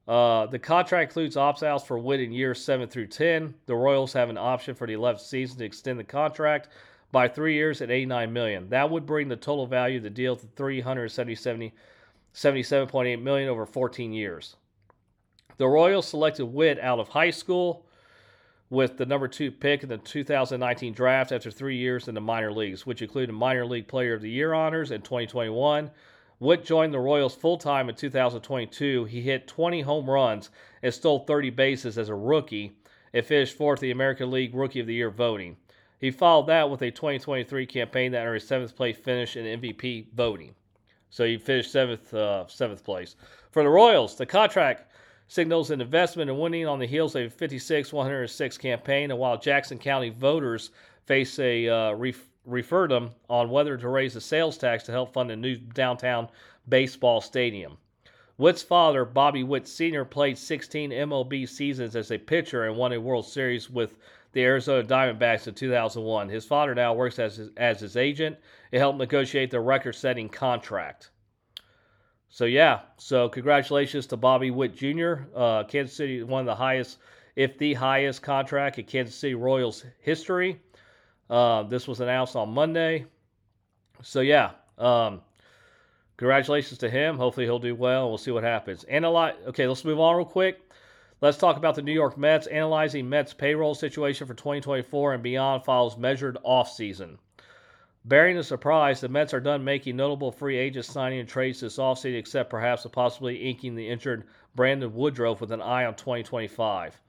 Uh, 0.08 0.46
the 0.46 0.58
contract 0.58 1.12
includes 1.12 1.36
opt 1.36 1.62
outs 1.62 1.84
for 1.84 2.00
Witt 2.00 2.18
in 2.18 2.32
years 2.32 2.60
7 2.60 2.88
through 2.88 3.06
10. 3.06 3.54
The 3.66 3.76
Royals 3.76 4.12
have 4.14 4.30
an 4.30 4.38
option 4.38 4.74
for 4.74 4.88
the 4.88 4.94
11th 4.94 5.20
season 5.20 5.58
to 5.58 5.64
extend 5.64 6.00
the 6.00 6.04
contract 6.04 6.70
by 7.12 7.28
three 7.28 7.54
years 7.54 7.80
at 7.80 7.92
89 7.92 8.32
million. 8.32 8.68
That 8.70 8.90
would 8.90 9.06
bring 9.06 9.28
the 9.28 9.36
total 9.36 9.68
value 9.68 9.98
of 9.98 10.02
the 10.02 10.10
deal 10.10 10.34
to 10.34 10.46
377.8 10.48 13.22
million 13.22 13.48
over 13.48 13.66
14 13.66 14.12
years. 14.12 14.56
The 15.58 15.66
Royals 15.66 16.06
selected 16.06 16.46
Witt 16.46 16.78
out 16.78 17.00
of 17.00 17.08
high 17.08 17.30
school 17.30 17.84
with 18.70 18.96
the 18.96 19.06
number 19.06 19.26
two 19.26 19.50
pick 19.50 19.82
in 19.82 19.88
the 19.88 19.98
2019 19.98 20.92
draft 20.94 21.32
after 21.32 21.50
three 21.50 21.76
years 21.76 22.06
in 22.06 22.14
the 22.14 22.20
minor 22.20 22.52
leagues, 22.52 22.86
which 22.86 23.02
included 23.02 23.32
minor 23.32 23.66
league 23.66 23.88
player 23.88 24.14
of 24.14 24.22
the 24.22 24.30
year 24.30 24.52
honors 24.54 24.92
in 24.92 25.02
2021. 25.02 25.90
Witt 26.38 26.64
joined 26.64 26.94
the 26.94 27.00
Royals 27.00 27.34
full 27.34 27.58
time 27.58 27.88
in 27.88 27.96
2022. 27.96 29.06
He 29.06 29.20
hit 29.20 29.48
20 29.48 29.80
home 29.80 30.08
runs 30.08 30.50
and 30.80 30.94
stole 30.94 31.24
30 31.24 31.50
bases 31.50 31.98
as 31.98 32.08
a 32.08 32.14
rookie 32.14 32.76
and 33.12 33.26
finished 33.26 33.56
fourth 33.56 33.82
in 33.82 33.88
the 33.88 33.90
American 33.90 34.30
League 34.30 34.54
Rookie 34.54 34.78
of 34.78 34.86
the 34.86 34.94
Year 34.94 35.10
voting. 35.10 35.56
He 35.98 36.12
followed 36.12 36.46
that 36.46 36.70
with 36.70 36.82
a 36.82 36.92
2023 36.92 37.66
campaign 37.66 38.12
that 38.12 38.24
earned 38.24 38.36
a 38.36 38.40
seventh 38.40 38.76
place 38.76 38.96
finish 38.96 39.36
in 39.36 39.60
MVP 39.60 40.12
voting. 40.14 40.54
So 41.10 41.24
he 41.24 41.36
finished 41.36 41.72
seventh, 41.72 42.14
uh, 42.14 42.46
seventh 42.46 42.84
place. 42.84 43.16
For 43.50 43.64
the 43.64 43.68
Royals, 43.70 44.14
the 44.14 44.26
contract 44.26 44.84
signals 45.28 45.70
an 45.70 45.80
investment 45.80 46.30
in 46.30 46.38
winning 46.38 46.66
on 46.66 46.78
the 46.78 46.86
heels 46.86 47.14
of 47.14 47.22
a 47.22 47.30
56 47.30 47.92
106 47.92 48.58
campaign. 48.58 49.10
And 49.10 49.20
while 49.20 49.38
Jackson 49.38 49.78
County 49.78 50.08
voters 50.10 50.70
face 51.06 51.38
a 51.38 51.68
uh, 51.68 51.92
ref- 51.92 52.30
referendum 52.44 53.10
on 53.28 53.50
whether 53.50 53.76
to 53.76 53.88
raise 53.88 54.14
the 54.14 54.20
sales 54.20 54.58
tax 54.58 54.84
to 54.84 54.92
help 54.92 55.12
fund 55.12 55.30
a 55.30 55.36
new 55.36 55.56
downtown 55.56 56.28
baseball 56.68 57.20
stadium. 57.20 57.76
Witt's 58.38 58.62
father, 58.62 59.04
Bobby 59.04 59.42
Witt 59.42 59.66
Sr., 59.66 60.04
played 60.04 60.38
16 60.38 60.90
MLB 60.90 61.48
seasons 61.48 61.96
as 61.96 62.10
a 62.10 62.18
pitcher 62.18 62.64
and 62.64 62.76
won 62.76 62.92
a 62.92 63.00
World 63.00 63.26
Series 63.26 63.68
with 63.68 63.96
the 64.32 64.44
Arizona 64.44 64.82
Diamondbacks 64.86 65.48
in 65.48 65.54
2001. 65.54 66.28
His 66.28 66.44
father 66.44 66.74
now 66.74 66.94
works 66.94 67.18
as 67.18 67.36
his, 67.36 67.50
as 67.56 67.80
his 67.80 67.96
agent. 67.96 68.36
It 68.70 68.78
helped 68.78 68.98
negotiate 68.98 69.50
the 69.50 69.60
record 69.60 69.94
setting 69.94 70.28
contract. 70.28 71.10
So 72.30 72.44
yeah, 72.44 72.80
so 72.98 73.28
congratulations 73.28 74.06
to 74.08 74.16
Bobby 74.16 74.50
Witt 74.50 74.76
Jr. 74.76 75.14
Uh, 75.34 75.64
Kansas 75.64 75.96
City, 75.96 76.22
one 76.22 76.40
of 76.40 76.46
the 76.46 76.54
highest, 76.54 76.98
if 77.36 77.56
the 77.58 77.74
highest 77.74 78.22
contract 78.22 78.78
in 78.78 78.84
Kansas 78.84 79.14
City 79.14 79.34
Royals 79.34 79.84
history. 80.00 80.60
Uh, 81.30 81.62
this 81.64 81.88
was 81.88 82.00
announced 82.00 82.36
on 82.36 82.50
Monday. 82.50 83.06
So 84.02 84.20
yeah, 84.20 84.52
um, 84.76 85.22
congratulations 86.16 86.78
to 86.78 86.90
him. 86.90 87.16
Hopefully 87.16 87.46
he'll 87.46 87.58
do 87.58 87.74
well. 87.74 88.08
We'll 88.08 88.18
see 88.18 88.30
what 88.30 88.44
happens. 88.44 88.84
Analyze. 88.84 89.34
Okay, 89.48 89.66
let's 89.66 89.84
move 89.84 90.00
on 90.00 90.16
real 90.16 90.24
quick. 90.24 90.60
Let's 91.20 91.38
talk 91.38 91.56
about 91.56 91.74
the 91.74 91.82
New 91.82 91.92
York 91.92 92.16
Mets. 92.16 92.46
Analyzing 92.46 93.08
Mets 93.08 93.34
payroll 93.34 93.74
situation 93.74 94.26
for 94.26 94.34
2024 94.34 95.14
and 95.14 95.22
beyond 95.22 95.64
follows 95.64 95.96
measured 95.96 96.38
offseason. 96.46 97.18
Bearing 98.04 98.36
the 98.36 98.44
surprise, 98.44 99.00
the 99.00 99.08
Mets 99.08 99.34
are 99.34 99.40
done 99.40 99.64
making 99.64 99.96
notable 99.96 100.30
free 100.32 100.56
agent 100.56 100.84
signing 100.84 101.18
and 101.18 101.28
trades 101.28 101.60
this 101.60 101.78
offseason, 101.78 102.16
except 102.16 102.48
perhaps 102.48 102.86
possibly 102.92 103.36
inking 103.36 103.74
the 103.74 103.88
injured 103.88 104.24
Brandon 104.54 104.94
Woodruff 104.94 105.40
with 105.40 105.52
an 105.52 105.60
eye 105.60 105.84
on 105.84 105.94
2025. 105.94 107.00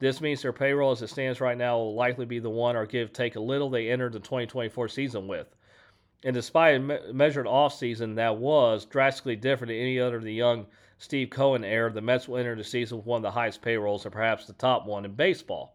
This 0.00 0.20
means 0.20 0.42
their 0.42 0.52
payroll 0.52 0.90
as 0.90 1.02
it 1.02 1.08
stands 1.08 1.40
right 1.40 1.56
now 1.56 1.78
will 1.78 1.94
likely 1.94 2.26
be 2.26 2.38
the 2.38 2.50
one 2.50 2.76
or 2.76 2.84
give 2.84 3.12
take 3.12 3.36
a 3.36 3.40
little 3.40 3.70
they 3.70 3.90
entered 3.90 4.12
the 4.12 4.20
2024 4.20 4.88
season 4.88 5.26
with. 5.26 5.54
And 6.24 6.34
despite 6.34 6.76
a 6.76 6.78
me- 6.78 7.12
measured 7.12 7.46
offseason 7.46 8.16
that 8.16 8.36
was 8.36 8.84
drastically 8.84 9.36
different 9.36 9.70
than 9.70 9.78
any 9.78 9.98
other 9.98 10.20
the 10.20 10.32
young 10.32 10.66
Steve 10.98 11.30
Cohen 11.30 11.64
era, 11.64 11.90
the 11.90 12.00
Mets 12.00 12.28
will 12.28 12.38
enter 12.38 12.54
the 12.54 12.64
season 12.64 12.98
with 12.98 13.06
one 13.06 13.18
of 13.18 13.22
the 13.22 13.30
highest 13.30 13.62
payrolls, 13.62 14.06
or 14.06 14.10
perhaps 14.10 14.46
the 14.46 14.52
top 14.52 14.86
one 14.86 15.04
in 15.04 15.14
baseball. 15.14 15.74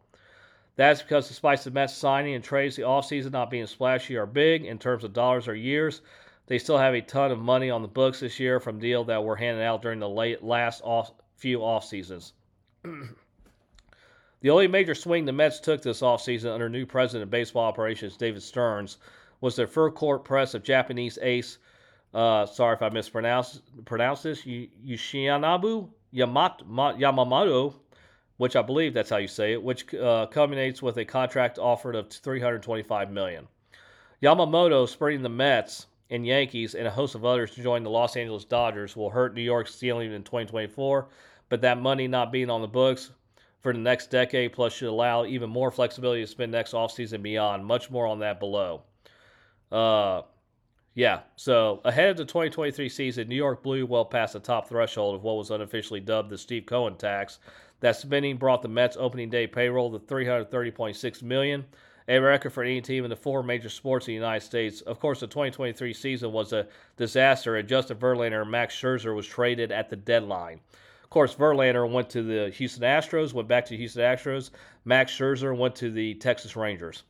That's 0.80 1.02
because 1.02 1.28
despite 1.28 1.60
the 1.60 1.72
Mets 1.72 1.94
signing 1.94 2.36
and 2.36 2.42
trades 2.42 2.78
the 2.78 2.84
offseason 2.84 3.34
not 3.34 3.50
being 3.50 3.68
splashy 3.68 4.16
or 4.16 4.26
big 4.26 4.64
in 4.64 4.80
terms 4.80 5.04
of 5.04 5.12
dollars 5.12 5.50
or 5.50 5.54
years, 5.54 6.00
they 6.48 6.58
still 6.58 6.78
have 6.78 6.94
a 6.94 7.02
ton 7.02 7.32
of 7.32 7.40
money 7.40 7.70
on 7.70 7.82
the 7.82 7.90
books 7.90 8.22
this 8.22 8.40
year 8.40 8.62
from 8.62 8.80
deals 8.80 9.08
that 9.08 9.22
were 9.22 9.36
handed 9.36 9.62
out 9.62 9.82
during 9.82 10.00
the 10.00 10.08
late, 10.08 10.42
last 10.42 10.80
off, 10.86 11.12
few 11.36 11.62
off 11.62 11.84
seasons. 11.84 12.32
the 12.84 14.50
only 14.50 14.70
major 14.70 14.96
swing 14.96 15.26
the 15.26 15.34
Mets 15.34 15.60
took 15.60 15.82
this 15.82 16.00
offseason 16.00 16.54
under 16.54 16.70
new 16.70 16.86
president 16.86 17.24
of 17.24 17.30
baseball 17.30 17.66
operations, 17.66 18.16
David 18.16 18.42
Stearns, 18.42 19.00
was 19.42 19.58
their 19.58 19.68
full 19.68 19.92
court 19.92 20.24
press 20.24 20.54
of 20.54 20.64
Japanese 20.64 21.20
ace. 21.22 21.58
Uh, 22.14 22.46
sorry 22.46 22.76
if 22.78 22.82
I 22.82 22.88
mispronounced 22.88 23.64
pronounce 23.84 24.22
this. 24.22 24.44
Yoshinobu 24.46 25.90
Yamamoto, 26.14 27.74
which 28.40 28.56
I 28.56 28.62
believe 28.62 28.94
that's 28.94 29.10
how 29.10 29.18
you 29.18 29.28
say 29.28 29.52
it, 29.52 29.62
which 29.62 29.94
uh, 29.94 30.26
culminates 30.28 30.82
with 30.82 30.98
a 30.98 31.04
contract 31.04 31.60
offered 31.60 31.94
of 31.94 32.10
325 32.10 33.12
million. 33.12 33.50
Yamamoto 34.24 34.88
spreading 34.88 35.22
the 35.22 35.28
Mets 35.28 35.88
and 36.10 36.26
Yankees 36.26 36.74
and 36.74 36.88
a 36.88 36.92
host 36.92 37.16
of 37.16 37.26
others 37.26 37.52
to 37.52 37.62
join 37.62 37.84
the 37.84 37.90
Los 37.90 38.16
Angeles 38.16 38.46
Dodgers 38.46 38.96
will 38.96 39.10
hurt 39.10 39.36
New 39.36 39.42
York's 39.42 39.76
ceiling 39.76 40.14
in 40.14 40.24
2024, 40.24 41.10
but 41.50 41.60
that 41.60 41.82
money 41.82 42.08
not 42.08 42.32
being 42.32 42.50
on 42.50 42.62
the 42.62 42.68
books 42.68 43.12
for 43.60 43.74
the 43.74 43.80
next 43.80 44.10
decade 44.10 44.54
plus 44.54 44.72
should 44.72 44.88
allow 44.88 45.26
even 45.26 45.50
more 45.50 45.70
flexibility 45.70 46.22
to 46.22 46.28
spend 46.28 46.54
next 46.54 46.72
offseason 46.72 47.22
beyond. 47.22 47.66
Much 47.66 47.92
more 47.92 48.08
on 48.08 48.20
that 48.20 48.40
below. 48.40 48.84
Uh, 49.70 50.22
yeah, 50.96 51.22
so 51.36 51.82
ahead 51.86 52.10
of 52.10 52.18
the 52.18 52.26
2023 52.26 52.90
season, 52.90 53.28
New 53.28 53.36
York 53.36 53.64
blew 53.64 53.86
well 53.86 54.06
past 54.06 54.34
the 54.34 54.40
top 54.40 54.68
threshold 54.68 55.16
of 55.16 55.24
what 55.24 55.38
was 55.38 55.52
unofficially 55.52 56.00
dubbed 56.00 56.30
the 56.30 56.38
Steve 56.38 56.66
Cohen 56.66 56.96
tax. 56.96 57.40
That 57.82 57.96
spending 57.96 58.38
brought 58.38 58.62
the 58.62 58.68
Mets 58.68 58.98
opening 59.00 59.30
day 59.30 59.48
payroll 59.48 59.92
to 59.92 60.00
330.6 60.00 61.24
million, 61.24 61.66
a 62.08 62.20
record 62.20 62.52
for 62.52 62.64
any 62.64 62.82
team 62.82 63.04
in 63.04 63.10
the 63.10 63.16
four 63.16 63.44
major 63.44 63.70
sports 63.70 64.08
in 64.08 64.12
the 64.12 64.16
United 64.16 64.44
States. 64.44 64.82
Of 64.82 65.00
course, 65.00 65.20
the 65.20 65.28
2023 65.28 65.94
season 65.94 66.32
was 66.32 66.52
a 66.54 66.68
disaster, 66.98 67.56
and 67.56 67.70
Justin 67.70 67.98
Verlander 67.98 68.42
and 68.42 68.52
Max 68.52 68.76
Scherzer 68.76 69.16
was 69.16 69.28
traded 69.28 69.72
at 69.72 69.90
the 69.90 69.96
deadline. 69.96 70.60
Of 71.04 71.10
course, 71.12 71.34
Verlander 71.34 71.90
went 71.90 72.10
to 72.12 72.24
the 72.24 72.50
Houston 72.50 72.84
Astros, 72.84 73.34
went 73.34 73.48
back 73.48 73.66
to 73.68 73.78
Houston 73.78 74.02
Astros. 74.02 74.50
Max 74.86 75.12
Scherzer 75.12 75.56
went 75.58 75.76
to 75.78 75.92
the 75.92 76.16
Texas 76.16 76.56
Rangers. 76.56 77.04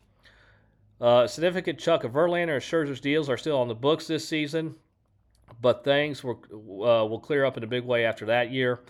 Uh, 1.01 1.23
a 1.23 1.27
significant 1.27 1.79
chunk 1.79 2.03
of 2.03 2.11
Verlander 2.11 2.55
and 2.55 2.63
Scherzer's 2.63 2.99
deals 2.99 3.29
are 3.29 3.37
still 3.37 3.57
on 3.57 3.67
the 3.67 3.75
books 3.75 4.07
this 4.07 4.27
season, 4.27 4.75
but 5.61 5.83
things 5.83 6.23
will, 6.23 6.41
uh, 6.51 7.05
will 7.05 7.19
clear 7.19 7.45
up 7.45 7.57
in 7.57 7.63
a 7.63 7.67
big 7.67 7.85
way 7.85 8.05
after 8.05 8.25
that 8.25 8.51
year. 8.51 8.81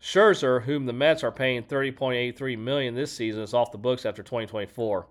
Scherzer, 0.00 0.62
whom 0.62 0.86
the 0.86 0.92
Mets 0.92 1.22
are 1.22 1.32
paying 1.32 1.62
30.83 1.62 2.58
million 2.58 2.94
this 2.94 3.12
season, 3.12 3.42
is 3.42 3.54
off 3.54 3.72
the 3.72 3.78
books 3.78 4.04
after 4.04 4.22
2024. 4.22 5.06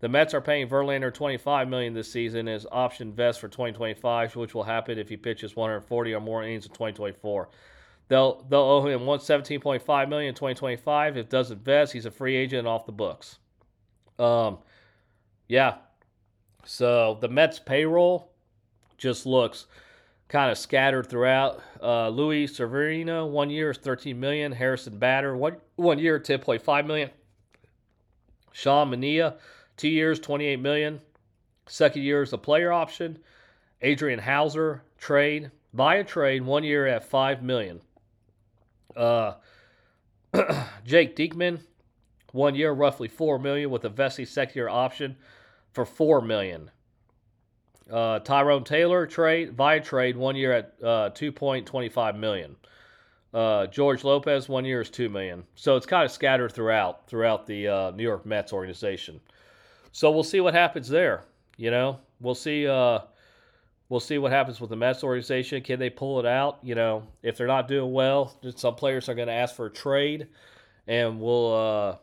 The 0.00 0.08
Mets 0.08 0.34
are 0.34 0.40
paying 0.40 0.68
Verlander 0.68 1.12
25 1.12 1.68
million 1.68 1.94
this 1.94 2.10
season 2.10 2.48
as 2.48 2.66
option 2.70 3.12
vest 3.12 3.40
for 3.40 3.48
2025, 3.48 4.36
which 4.36 4.54
will 4.54 4.62
happen 4.62 4.98
if 4.98 5.08
he 5.08 5.16
pitches 5.16 5.56
140 5.56 6.14
or 6.14 6.20
more 6.20 6.42
innings 6.42 6.66
in 6.66 6.72
2024. 6.72 7.48
They'll 8.08 8.44
they'll 8.48 8.60
owe 8.60 8.86
him 8.86 9.00
117.5 9.00 10.08
million 10.08 10.28
in 10.28 10.34
2025. 10.34 11.16
If 11.16 11.26
it 11.26 11.30
doesn't 11.30 11.64
vest, 11.64 11.92
he's 11.92 12.06
a 12.06 12.10
free 12.10 12.36
agent 12.36 12.68
off 12.68 12.86
the 12.86 12.92
books. 12.92 13.38
Um, 14.18 14.58
yeah. 15.48 15.76
So 16.64 17.18
the 17.20 17.28
Mets 17.28 17.58
payroll 17.58 18.32
just 18.98 19.26
looks 19.26 19.66
kind 20.28 20.50
of 20.50 20.58
scattered 20.58 21.06
throughout. 21.06 21.62
Uh, 21.80 22.08
Luis 22.08 22.56
Severino, 22.56 23.26
one 23.26 23.50
year 23.50 23.70
is 23.70 23.78
13 23.78 24.18
million. 24.18 24.52
Harrison 24.52 24.98
Bader, 24.98 25.36
one 25.36 25.56
one 25.76 25.98
year, 25.98 26.18
10.5 26.18 26.86
million. 26.86 27.10
Sean 28.52 28.90
Manaea, 28.90 29.36
two 29.76 29.88
years, 29.88 30.18
28 30.18 30.60
million. 30.60 31.00
Second 31.66 32.02
year 32.02 32.22
is 32.22 32.32
a 32.32 32.38
player 32.38 32.72
option. 32.72 33.18
Adrian 33.82 34.18
Houser, 34.18 34.82
trade, 34.98 35.50
buy 35.74 35.96
a 35.96 36.04
trade, 36.04 36.42
one 36.42 36.64
year 36.64 36.86
at 36.86 37.04
5 37.04 37.42
million. 37.42 37.80
Uh, 38.96 39.34
Jake 40.84 41.16
Diekman, 41.16 41.60
one 42.36 42.54
year, 42.54 42.72
roughly 42.72 43.08
4 43.08 43.38
million 43.40 43.70
with 43.70 43.84
a 43.84 43.88
vested 43.88 44.28
second 44.28 44.54
year 44.54 44.68
option 44.68 45.16
for 45.76 45.84
four 45.84 46.22
million. 46.22 46.70
Uh, 47.92 48.18
Tyrone 48.20 48.64
Taylor 48.64 49.06
trade 49.06 49.52
via 49.52 49.78
trade 49.78 50.16
one 50.16 50.34
year 50.34 50.52
at 50.52 50.74
uh, 50.82 51.10
two 51.10 51.30
point 51.30 51.66
twenty 51.66 51.90
five 51.90 52.16
million. 52.16 52.56
Uh, 53.34 53.66
George 53.66 54.02
Lopez 54.02 54.48
one 54.48 54.64
year 54.64 54.80
is 54.80 54.88
two 54.88 55.10
million. 55.10 55.44
So 55.54 55.76
it's 55.76 55.84
kind 55.84 56.04
of 56.04 56.10
scattered 56.10 56.50
throughout 56.50 57.06
throughout 57.06 57.46
the 57.46 57.68
uh, 57.68 57.90
New 57.90 58.02
York 58.02 58.24
Mets 58.24 58.54
organization. 58.54 59.20
So 59.92 60.10
we'll 60.10 60.24
see 60.24 60.40
what 60.40 60.54
happens 60.54 60.88
there. 60.88 61.24
You 61.58 61.70
know, 61.70 62.00
we'll 62.22 62.34
see. 62.34 62.66
Uh, 62.66 63.00
we'll 63.90 64.00
see 64.00 64.16
what 64.16 64.32
happens 64.32 64.62
with 64.62 64.70
the 64.70 64.76
Mets 64.76 65.04
organization. 65.04 65.62
Can 65.62 65.78
they 65.78 65.90
pull 65.90 66.18
it 66.18 66.26
out? 66.26 66.58
You 66.62 66.74
know, 66.74 67.06
if 67.22 67.36
they're 67.36 67.46
not 67.46 67.68
doing 67.68 67.92
well, 67.92 68.34
some 68.56 68.76
players 68.76 69.10
are 69.10 69.14
going 69.14 69.28
to 69.28 69.34
ask 69.34 69.54
for 69.54 69.66
a 69.66 69.70
trade, 69.70 70.28
and 70.88 71.20
we'll. 71.20 72.00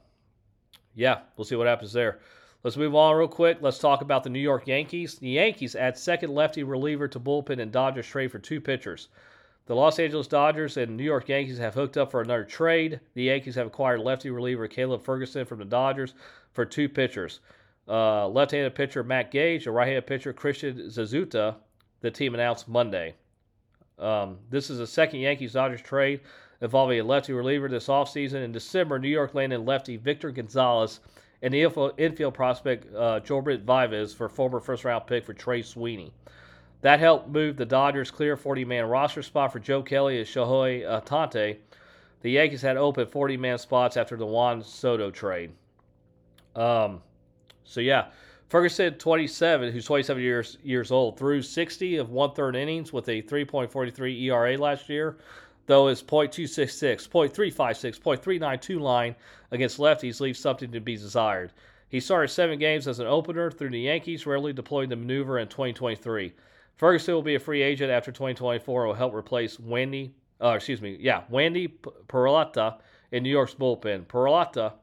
Yeah, 0.95 1.19
we'll 1.35 1.45
see 1.45 1.55
what 1.55 1.67
happens 1.67 1.93
there. 1.93 2.19
Let's 2.63 2.77
move 2.77 2.95
on 2.95 3.15
real 3.15 3.27
quick. 3.27 3.57
Let's 3.61 3.79
talk 3.79 4.01
about 4.01 4.23
the 4.23 4.29
New 4.29 4.39
York 4.39 4.67
Yankees. 4.67 5.15
The 5.15 5.29
Yankees 5.29 5.75
add 5.75 5.97
second 5.97 6.33
lefty 6.33 6.63
reliever 6.63 7.07
to 7.09 7.19
bullpen 7.19 7.59
and 7.59 7.71
Dodgers 7.71 8.07
trade 8.07 8.31
for 8.31 8.39
two 8.39 8.61
pitchers. 8.61 9.09
The 9.65 9.75
Los 9.75 9.99
Angeles 9.99 10.27
Dodgers 10.27 10.77
and 10.77 10.95
New 10.95 11.03
York 11.03 11.29
Yankees 11.29 11.57
have 11.57 11.73
hooked 11.73 11.97
up 11.97 12.11
for 12.11 12.21
another 12.21 12.43
trade. 12.43 12.99
The 13.15 13.23
Yankees 13.23 13.55
have 13.55 13.67
acquired 13.67 14.01
lefty 14.01 14.29
reliever 14.29 14.67
Caleb 14.67 15.03
Ferguson 15.03 15.45
from 15.45 15.59
the 15.59 15.65
Dodgers 15.65 16.13
for 16.51 16.65
two 16.65 16.87
pitchers. 16.87 17.39
Uh, 17.87 18.27
left-handed 18.29 18.75
pitcher 18.75 19.03
Matt 19.03 19.31
Gage, 19.31 19.65
and 19.65 19.75
right-handed 19.75 20.07
pitcher 20.07 20.31
Christian 20.31 20.89
Zazueta. 20.89 21.55
The 21.99 22.11
team 22.11 22.33
announced 22.33 22.69
Monday. 22.69 23.15
Um, 23.99 24.37
this 24.49 24.69
is 24.69 24.77
the 24.77 24.87
second 24.87 25.19
Yankees 25.19 25.53
Dodgers 25.53 25.81
trade 25.81 26.21
involving 26.63 26.99
a 26.99 27.03
lefty 27.03 27.33
reliever 27.33 27.67
this 27.67 27.87
offseason. 27.87 28.43
In 28.43 28.53
December, 28.53 28.97
New 28.97 29.09
York 29.09 29.35
landed 29.35 29.59
lefty 29.59 29.97
Victor 29.97 30.31
Gonzalez 30.31 31.01
and 31.41 31.53
the 31.53 31.93
infield 31.97 32.33
prospect 32.33 32.87
uh, 32.95 33.19
Jorbit 33.19 33.63
Vivas 33.63 34.13
for 34.13 34.29
former 34.29 34.61
first 34.61 34.85
round 34.85 35.05
pick 35.05 35.25
for 35.25 35.33
Trey 35.33 35.61
Sweeney. 35.61 36.13
That 36.81 36.99
helped 36.99 37.27
move 37.27 37.57
the 37.57 37.65
Dodgers 37.65 38.09
clear 38.09 38.37
40 38.37 38.63
man 38.63 38.85
roster 38.85 39.21
spot 39.21 39.51
for 39.51 39.59
Joe 39.59 39.83
Kelly 39.83 40.19
and 40.19 40.27
Shohei 40.27 40.83
Ohtani. 40.83 41.57
The 42.21 42.31
Yankees 42.31 42.61
had 42.61 42.77
open 42.77 43.07
40 43.07 43.35
man 43.35 43.57
spots 43.57 43.97
after 43.97 44.15
the 44.15 44.25
Juan 44.25 44.63
Soto 44.63 45.11
trade. 45.11 45.51
Um, 46.55 47.01
so, 47.65 47.81
yeah, 47.81 48.07
Ferguson, 48.47 48.93
27, 48.93 49.73
who's 49.73 49.85
27 49.85 50.23
years 50.23 50.57
years 50.63 50.91
old, 50.91 51.17
threw 51.17 51.41
60 51.41 51.97
of 51.97 52.09
one 52.09 52.31
third 52.33 52.55
innings 52.55 52.93
with 52.93 53.09
a 53.09 53.21
3.43 53.21 54.21
ERA 54.23 54.57
last 54.57 54.87
year 54.87 55.17
though 55.65 55.87
his 55.87 56.03
.266, 56.03 57.07
.356, 57.07 57.99
.392 57.99 58.79
line 58.79 59.15
against 59.51 59.77
lefties 59.77 60.19
leaves 60.19 60.39
something 60.39 60.71
to 60.71 60.79
be 60.79 60.95
desired. 60.95 61.51
He 61.89 61.99
started 61.99 62.29
seven 62.29 62.57
games 62.57 62.87
as 62.87 62.99
an 62.99 63.07
opener 63.07 63.51
through 63.51 63.69
the 63.69 63.79
Yankees, 63.79 64.25
rarely 64.25 64.51
deploying 64.51 64.89
the 64.89 64.95
maneuver 64.95 65.39
in 65.39 65.47
2023. 65.47 66.33
Ferguson 66.75 67.13
will 67.13 67.21
be 67.21 67.35
a 67.35 67.39
free 67.39 67.61
agent 67.61 67.91
after 67.91 68.11
2024 68.11 68.81
and 68.81 68.87
will 68.87 68.95
help 68.95 69.13
replace 69.13 69.59
Wendy, 69.59 70.13
uh, 70.41 70.53
excuse 70.53 70.81
me, 70.81 70.97
yeah, 70.99 71.21
Wendy 71.29 71.67
Peralta 72.07 72.77
in 73.11 73.21
New 73.23 73.29
York's 73.29 73.53
bullpen. 73.53 74.07
Peralta 74.07 74.73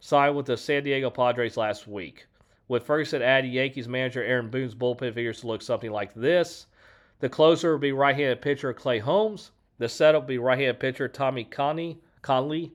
signed 0.00 0.34
with 0.34 0.46
the 0.46 0.56
San 0.56 0.82
Diego 0.82 1.10
Padres 1.10 1.56
last 1.56 1.86
week. 1.86 2.26
With 2.68 2.84
Ferguson 2.84 3.22
adding 3.22 3.52
Yankees 3.52 3.86
manager 3.86 4.24
Aaron 4.24 4.48
Boone's 4.48 4.74
bullpen 4.74 5.14
figures 5.14 5.40
to 5.40 5.46
look 5.46 5.62
something 5.62 5.92
like 5.92 6.14
this. 6.14 6.66
The 7.20 7.28
closer 7.28 7.72
will 7.72 7.78
be 7.78 7.92
right-handed 7.92 8.40
pitcher 8.40 8.72
Clay 8.72 8.98
Holmes. 8.98 9.52
The 9.78 9.88
setup 9.88 10.22
will 10.22 10.28
be 10.28 10.38
right 10.38 10.58
hand 10.58 10.80
pitcher 10.80 11.08
Tommy 11.08 11.44
Kahnle, 11.44 11.98
Kahnle 12.22 12.70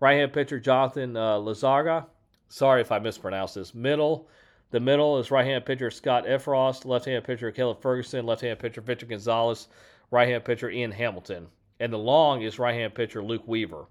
right 0.00 0.18
hand 0.18 0.32
pitcher 0.32 0.58
Jonathan 0.58 1.16
uh, 1.16 1.36
Lazarga. 1.38 2.06
Sorry 2.48 2.80
if 2.80 2.92
I 2.92 2.98
mispronounced 2.98 3.54
this. 3.54 3.74
Middle. 3.74 4.28
The 4.70 4.80
middle 4.80 5.18
is 5.18 5.30
right 5.30 5.46
hand 5.46 5.64
pitcher 5.64 5.90
Scott 5.90 6.26
Effross, 6.26 6.84
left 6.84 7.06
hand 7.06 7.24
pitcher 7.24 7.50
Caleb 7.50 7.80
Ferguson, 7.80 8.26
left 8.26 8.42
hand 8.42 8.58
pitcher 8.58 8.82
Victor 8.82 9.06
Gonzalez, 9.06 9.68
right 10.10 10.28
hand 10.28 10.44
pitcher 10.44 10.70
Ian 10.70 10.90
Hamilton. 10.90 11.46
And 11.80 11.92
the 11.92 11.98
long 11.98 12.42
is 12.42 12.58
right 12.58 12.74
hand 12.74 12.94
pitcher 12.94 13.22
Luke 13.22 13.46
Weaver. 13.46 13.86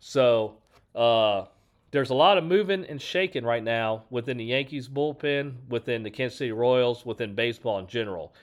So 0.00 0.56
uh, 0.94 1.44
there's 1.92 2.10
a 2.10 2.14
lot 2.14 2.36
of 2.36 2.44
moving 2.44 2.84
and 2.86 3.00
shaking 3.00 3.44
right 3.44 3.62
now 3.62 4.04
within 4.10 4.38
the 4.38 4.44
Yankees 4.44 4.88
bullpen, 4.88 5.54
within 5.68 6.02
the 6.02 6.10
Kansas 6.10 6.38
City 6.38 6.52
Royals, 6.52 7.06
within 7.06 7.34
baseball 7.34 7.78
in 7.78 7.86
general. 7.86 8.34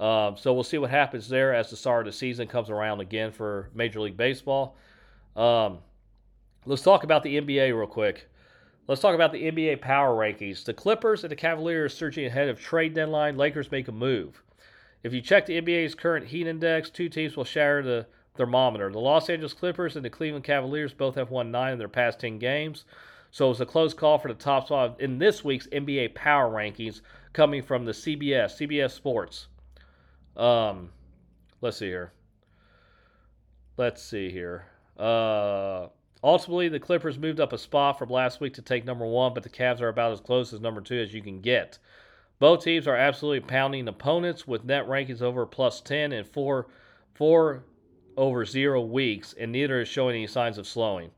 Um, 0.00 0.36
so 0.36 0.52
we'll 0.52 0.64
see 0.64 0.78
what 0.78 0.90
happens 0.90 1.28
there 1.28 1.54
as 1.54 1.70
the 1.70 1.76
start 1.76 2.06
of 2.06 2.12
the 2.12 2.18
season 2.18 2.48
comes 2.48 2.70
around 2.70 3.00
again 3.00 3.30
for 3.30 3.70
Major 3.74 4.00
League 4.00 4.16
Baseball. 4.16 4.76
Um, 5.36 5.78
let's 6.66 6.82
talk 6.82 7.04
about 7.04 7.22
the 7.22 7.40
NBA 7.40 7.76
real 7.76 7.86
quick. 7.86 8.28
Let's 8.88 9.00
talk 9.00 9.14
about 9.14 9.32
the 9.32 9.50
NBA 9.50 9.80
power 9.80 10.14
rankings. 10.16 10.64
The 10.64 10.74
Clippers 10.74 11.22
and 11.22 11.30
the 11.30 11.36
Cavaliers 11.36 11.94
surging 11.94 12.26
ahead 12.26 12.48
of 12.48 12.60
trade 12.60 12.94
deadline. 12.94 13.36
Lakers 13.36 13.70
make 13.70 13.86
a 13.86 13.92
move. 13.92 14.42
If 15.04 15.12
you 15.12 15.20
check 15.20 15.46
the 15.46 15.60
NBA's 15.60 15.94
current 15.94 16.26
heat 16.26 16.46
index, 16.46 16.90
two 16.90 17.08
teams 17.08 17.36
will 17.36 17.44
share 17.44 17.82
the 17.82 18.06
thermometer. 18.34 18.90
The 18.90 18.98
Los 18.98 19.28
Angeles 19.28 19.54
Clippers 19.54 19.94
and 19.94 20.04
the 20.04 20.10
Cleveland 20.10 20.44
Cavaliers 20.44 20.92
both 20.92 21.14
have 21.14 21.30
won 21.30 21.50
nine 21.50 21.74
in 21.74 21.78
their 21.78 21.88
past 21.88 22.20
10 22.20 22.38
games. 22.38 22.84
So 23.30 23.46
it 23.46 23.50
was 23.50 23.60
a 23.60 23.66
close 23.66 23.94
call 23.94 24.18
for 24.18 24.28
the 24.28 24.34
top 24.34 24.66
spot 24.66 25.00
in 25.00 25.18
this 25.18 25.44
week's 25.44 25.66
NBA 25.68 26.14
power 26.14 26.50
rankings 26.52 27.00
coming 27.32 27.62
from 27.62 27.84
the 27.84 27.92
CBS, 27.92 28.58
CBS 28.58 28.90
Sports. 28.90 29.46
Um, 30.36 30.90
let's 31.60 31.76
see 31.76 31.86
here. 31.86 32.12
Let's 33.76 34.02
see 34.02 34.30
here. 34.30 34.66
Uh, 34.98 35.88
ultimately, 36.22 36.68
the 36.68 36.80
Clippers 36.80 37.18
moved 37.18 37.40
up 37.40 37.52
a 37.52 37.58
spot 37.58 37.98
from 37.98 38.10
last 38.10 38.40
week 38.40 38.54
to 38.54 38.62
take 38.62 38.84
number 38.84 39.06
one, 39.06 39.34
but 39.34 39.42
the 39.42 39.48
Cavs 39.48 39.80
are 39.80 39.88
about 39.88 40.12
as 40.12 40.20
close 40.20 40.52
as 40.52 40.60
number 40.60 40.80
two 40.80 40.98
as 40.98 41.14
you 41.14 41.22
can 41.22 41.40
get. 41.40 41.78
Both 42.38 42.64
teams 42.64 42.88
are 42.88 42.96
absolutely 42.96 43.40
pounding 43.48 43.88
opponents 43.88 44.46
with 44.46 44.64
net 44.64 44.86
rankings 44.86 45.22
over 45.22 45.46
plus 45.46 45.80
10 45.80 46.12
and 46.12 46.26
four, 46.26 46.66
four 47.14 47.64
over 48.16 48.44
zero 48.44 48.82
weeks, 48.82 49.32
and 49.38 49.52
neither 49.52 49.80
is 49.80 49.88
showing 49.88 50.16
any 50.16 50.26
signs 50.26 50.58
of 50.58 50.66
slowing. 50.66 51.10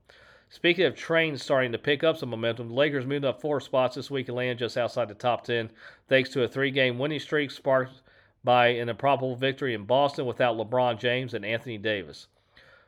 Speaking 0.50 0.84
of 0.84 0.94
trains 0.94 1.42
starting 1.42 1.72
to 1.72 1.78
pick 1.78 2.04
up 2.04 2.16
some 2.16 2.28
momentum, 2.28 2.68
the 2.68 2.74
Lakers 2.74 3.06
moved 3.06 3.24
up 3.24 3.40
four 3.40 3.60
spots 3.60 3.96
this 3.96 4.10
week 4.10 4.28
and 4.28 4.36
landed 4.36 4.58
just 4.58 4.76
outside 4.76 5.08
the 5.08 5.14
top 5.14 5.44
10 5.44 5.70
thanks 6.08 6.30
to 6.30 6.44
a 6.44 6.48
three 6.48 6.70
game 6.70 6.98
winning 6.98 7.18
streak 7.18 7.50
sparked 7.50 8.02
by 8.44 8.68
an 8.68 8.88
improbable 8.90 9.34
victory 9.34 9.74
in 9.74 9.84
Boston 9.84 10.26
without 10.26 10.56
LeBron 10.56 11.00
James 11.00 11.34
and 11.34 11.44
Anthony 11.44 11.78
Davis. 11.78 12.28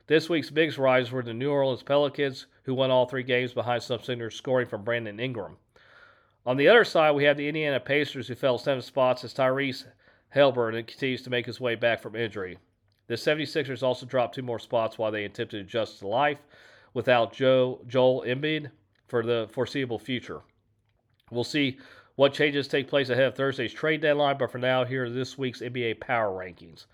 This 0.06 0.28
week's 0.28 0.50
biggest 0.50 0.78
rise 0.78 1.10
were 1.10 1.22
the 1.22 1.34
New 1.34 1.50
Orleans 1.50 1.82
Pelicans, 1.82 2.46
who 2.64 2.74
won 2.74 2.90
all 2.90 3.06
three 3.06 3.22
games 3.22 3.52
behind 3.52 3.82
some 3.82 4.00
signatures 4.00 4.36
scoring 4.36 4.68
from 4.68 4.84
Brandon 4.84 5.18
Ingram. 5.18 5.56
On 6.44 6.56
the 6.56 6.68
other 6.68 6.84
side, 6.84 7.12
we 7.16 7.24
have 7.24 7.36
the 7.36 7.48
Indiana 7.48 7.80
Pacers, 7.80 8.28
who 8.28 8.36
fell 8.36 8.58
seven 8.58 8.82
spots 8.82 9.24
as 9.24 9.34
Tyrese 9.34 9.86
Haliburton 10.34 10.86
continues 10.86 11.22
to 11.22 11.30
make 11.30 11.46
his 11.46 11.60
way 11.60 11.74
back 11.74 12.00
from 12.00 12.14
injury. 12.14 12.58
The 13.08 13.14
76ers 13.14 13.82
also 13.82 14.06
dropped 14.06 14.34
two 14.34 14.42
more 14.42 14.58
spots 14.58 14.98
while 14.98 15.10
they 15.10 15.24
attempted 15.24 15.58
to 15.58 15.64
adjust 15.64 16.00
to 16.00 16.08
life 16.08 16.38
without 16.94 17.32
Joe, 17.32 17.80
Joel 17.86 18.24
Embiid 18.26 18.70
for 19.08 19.22
the 19.22 19.48
foreseeable 19.50 19.98
future. 19.98 20.42
We'll 21.30 21.44
see 21.44 21.78
what 22.16 22.32
changes 22.32 22.66
take 22.66 22.88
place 22.88 23.10
ahead 23.10 23.26
of 23.26 23.34
Thursday's 23.34 23.72
trade 23.72 24.00
deadline, 24.00 24.38
but 24.38 24.50
for 24.50 24.58
now, 24.58 24.84
here 24.84 25.04
are 25.04 25.10
this 25.10 25.36
week's 25.38 25.60
NBA 25.60 26.00
power 26.00 26.30
rankings. 26.30 26.86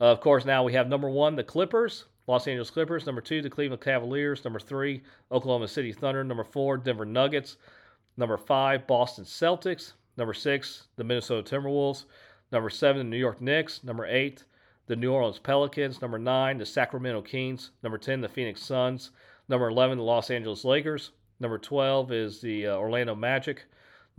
Uh, 0.00 0.04
of 0.04 0.20
course, 0.20 0.44
now 0.44 0.62
we 0.62 0.72
have 0.72 0.88
number 0.88 1.10
one, 1.10 1.36
the 1.36 1.44
Clippers, 1.44 2.04
Los 2.26 2.46
Angeles 2.46 2.70
Clippers. 2.70 3.04
Number 3.04 3.20
two, 3.20 3.42
the 3.42 3.50
Cleveland 3.50 3.82
Cavaliers. 3.82 4.44
Number 4.44 4.60
three, 4.60 5.02
Oklahoma 5.30 5.68
City 5.68 5.92
Thunder. 5.92 6.24
Number 6.24 6.44
four, 6.44 6.78
Denver 6.78 7.04
Nuggets. 7.04 7.56
Number 8.16 8.38
five, 8.38 8.86
Boston 8.86 9.24
Celtics. 9.24 9.92
Number 10.16 10.34
six, 10.34 10.84
the 10.96 11.04
Minnesota 11.04 11.42
Timberwolves. 11.42 12.04
Number 12.52 12.70
seven, 12.70 12.98
the 12.98 13.04
New 13.04 13.16
York 13.16 13.40
Knicks. 13.40 13.82
Number 13.82 14.06
eight, 14.06 14.44
the 14.86 14.96
New 14.96 15.12
Orleans 15.12 15.38
Pelicans. 15.38 16.00
Number 16.00 16.18
nine, 16.18 16.58
the 16.58 16.66
Sacramento 16.66 17.22
Kings. 17.22 17.70
Number 17.82 17.98
10, 17.98 18.20
the 18.20 18.28
Phoenix 18.28 18.62
Suns. 18.62 19.10
Number 19.48 19.68
11, 19.68 19.98
the 19.98 20.04
Los 20.04 20.30
Angeles 20.30 20.64
Lakers. 20.64 21.10
Number 21.40 21.58
12 21.58 22.12
is 22.12 22.40
the 22.40 22.68
uh, 22.68 22.76
Orlando 22.76 23.14
Magic. 23.14 23.64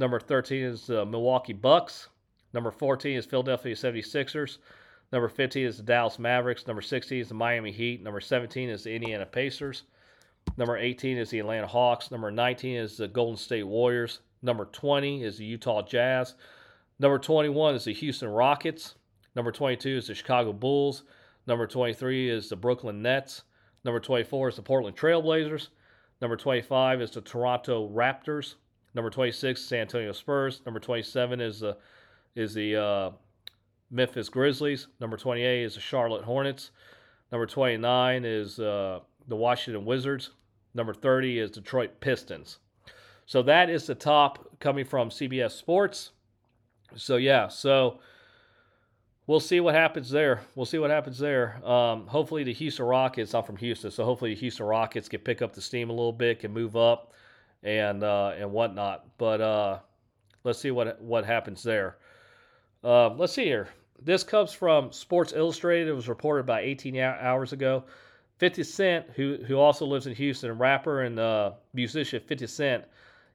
Number 0.01 0.19
13 0.19 0.63
is 0.63 0.87
the 0.87 1.05
Milwaukee 1.05 1.53
Bucks. 1.53 2.09
Number 2.55 2.71
14 2.71 3.17
is 3.17 3.25
Philadelphia 3.27 3.75
76ers. 3.75 4.57
Number 5.13 5.29
15 5.29 5.63
is 5.63 5.77
the 5.77 5.83
Dallas 5.83 6.17
Mavericks. 6.17 6.65
Number 6.65 6.81
16 6.81 7.21
is 7.21 7.27
the 7.27 7.35
Miami 7.35 7.71
Heat. 7.71 8.01
Number 8.01 8.19
17 8.19 8.67
is 8.67 8.83
the 8.83 8.95
Indiana 8.95 9.27
Pacers. 9.27 9.83
Number 10.57 10.75
18 10.75 11.19
is 11.19 11.29
the 11.29 11.37
Atlanta 11.37 11.67
Hawks. 11.67 12.09
Number 12.09 12.31
19 12.31 12.77
is 12.77 12.97
the 12.97 13.07
Golden 13.07 13.37
State 13.37 13.61
Warriors. 13.61 14.21
Number 14.41 14.65
20 14.65 15.23
is 15.23 15.37
the 15.37 15.45
Utah 15.45 15.83
Jazz. 15.83 16.33
Number 16.97 17.19
21 17.19 17.75
is 17.75 17.85
the 17.85 17.93
Houston 17.93 18.29
Rockets. 18.29 18.95
Number 19.35 19.51
22 19.51 19.97
is 19.97 20.07
the 20.07 20.15
Chicago 20.15 20.51
Bulls. 20.51 21.03
Number 21.45 21.67
23 21.67 22.27
is 22.27 22.49
the 22.49 22.55
Brooklyn 22.55 23.03
Nets. 23.03 23.43
Number 23.85 23.99
24 23.99 24.49
is 24.49 24.55
the 24.55 24.63
Portland 24.63 24.97
Trailblazers. 24.97 25.67
Number 26.21 26.37
25 26.37 27.03
is 27.03 27.11
the 27.11 27.21
Toronto 27.21 27.87
Raptors. 27.87 28.55
Number 28.93 29.09
26, 29.09 29.61
San 29.61 29.81
Antonio 29.81 30.11
Spurs. 30.11 30.61
Number 30.65 30.79
27 30.79 31.39
is 31.41 31.61
the 31.61 31.77
is 32.35 32.53
the 32.53 32.75
uh, 32.75 33.11
Memphis 33.89 34.29
Grizzlies. 34.29 34.87
Number 34.99 35.17
28 35.17 35.63
is 35.63 35.75
the 35.75 35.81
Charlotte 35.81 36.23
Hornets. 36.23 36.71
Number 37.31 37.45
29 37.45 38.25
is 38.25 38.59
uh, 38.59 38.99
the 39.27 39.35
Washington 39.35 39.85
Wizards. 39.85 40.31
Number 40.73 40.93
30 40.93 41.39
is 41.39 41.51
Detroit 41.51 41.99
Pistons. 41.99 42.59
So 43.25 43.41
that 43.43 43.69
is 43.69 43.85
the 43.85 43.95
top 43.95 44.59
coming 44.59 44.85
from 44.85 45.09
CBS 45.09 45.51
Sports. 45.51 46.11
So 46.95 47.15
yeah, 47.15 47.47
so 47.47 47.99
we'll 49.27 49.39
see 49.39 49.59
what 49.59 49.75
happens 49.75 50.09
there. 50.09 50.41
We'll 50.55 50.65
see 50.65 50.77
what 50.77 50.89
happens 50.89 51.19
there. 51.19 51.65
Um, 51.65 52.07
hopefully, 52.07 52.43
the 52.43 52.53
Houston 52.53 52.85
Rockets. 52.85 53.33
I'm 53.33 53.43
from 53.43 53.57
Houston, 53.57 53.91
so 53.91 54.03
hopefully 54.03 54.33
the 54.33 54.39
Houston 54.41 54.65
Rockets 54.65 55.07
can 55.07 55.21
pick 55.21 55.41
up 55.41 55.53
the 55.53 55.61
steam 55.61 55.89
a 55.89 55.93
little 55.93 56.11
bit, 56.11 56.41
can 56.41 56.51
move 56.51 56.75
up, 56.75 57.13
and 57.63 58.03
uh, 58.03 58.33
and 58.37 58.51
whatnot. 58.51 59.05
But 59.17 59.41
uh, 59.41 59.79
let's 60.43 60.59
see 60.59 60.71
what 60.71 61.01
what 61.01 61.25
happens 61.25 61.63
there. 61.63 61.97
Uh, 62.83 63.09
let's 63.09 63.33
see 63.33 63.45
here. 63.45 63.69
This 64.01 64.23
comes 64.23 64.51
from 64.51 64.91
Sports 64.91 65.33
Illustrated. 65.35 65.87
It 65.87 65.93
was 65.93 66.09
reported 66.09 66.41
about 66.41 66.63
18 66.63 66.97
hours 66.97 67.53
ago. 67.53 67.83
50 68.39 68.63
Cent, 68.63 69.05
who 69.15 69.37
who 69.47 69.57
also 69.57 69.85
lives 69.85 70.07
in 70.07 70.15
Houston, 70.15 70.57
rapper 70.57 71.03
and 71.03 71.19
uh, 71.19 71.51
musician 71.73 72.19
50 72.19 72.47
Cent, 72.47 72.85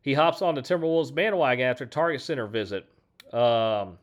he 0.03 0.13
hops 0.13 0.43
on 0.43 0.57
the 0.57 0.63
Timberwolves 0.63 1.15
bandwagon 1.15 1.65
after 1.67 1.87
Target 1.87 2.21
Center 2.21 2.49
visit. 2.49 2.87
Um, 3.33 3.99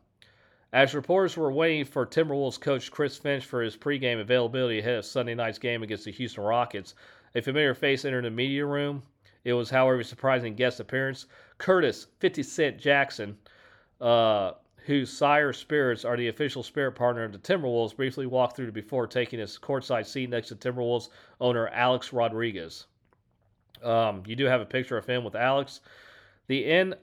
as 0.71 0.95
reporters 0.95 1.37
were 1.37 1.51
waiting 1.51 1.85
for 1.85 2.05
Timberwolves 2.05 2.59
coach 2.59 2.89
Chris 2.89 3.17
Finch 3.17 3.45
for 3.45 3.61
his 3.61 3.77
pregame 3.77 4.19
availability 4.19 4.79
ahead 4.79 4.95
of 4.95 5.05
Sunday 5.05 5.35
night's 5.35 5.59
game 5.59 5.83
against 5.83 6.05
the 6.05 6.11
Houston 6.11 6.43
Rockets, 6.43 6.95
a 7.35 7.41
familiar 7.41 7.73
face 7.73 8.05
entered 8.05 8.25
the 8.25 8.31
media 8.31 8.65
room. 8.65 9.03
It 9.43 9.53
was, 9.53 9.69
however, 9.69 9.99
a 9.99 10.03
surprising 10.03 10.55
guest 10.55 10.79
appearance. 10.79 11.25
Curtis 11.57 12.07
50 12.19 12.43
Cent 12.43 12.77
Jackson, 12.77 13.37
uh, 13.99 14.53
whose 14.85 15.11
sire 15.11 15.53
spirits 15.53 16.05
are 16.05 16.17
the 16.17 16.27
official 16.27 16.63
spirit 16.63 16.93
partner 16.93 17.23
of 17.23 17.31
the 17.31 17.39
Timberwolves, 17.39 17.95
briefly 17.95 18.25
walked 18.25 18.55
through 18.55 18.71
before 18.71 19.07
taking 19.07 19.39
his 19.39 19.57
courtside 19.57 20.05
seat 20.05 20.29
next 20.29 20.49
to 20.49 20.55
Timberwolves 20.55 21.09
owner 21.39 21.67
Alex 21.69 22.13
Rodriguez. 22.13 22.85
Um, 23.81 24.23
you 24.25 24.35
do 24.35 24.45
have 24.45 24.61
a 24.61 24.65
picture 24.65 24.97
of 24.97 25.05
him 25.05 25.23
with 25.23 25.35
Alex. 25.35 25.81
The 26.47 26.65
in 26.65 26.95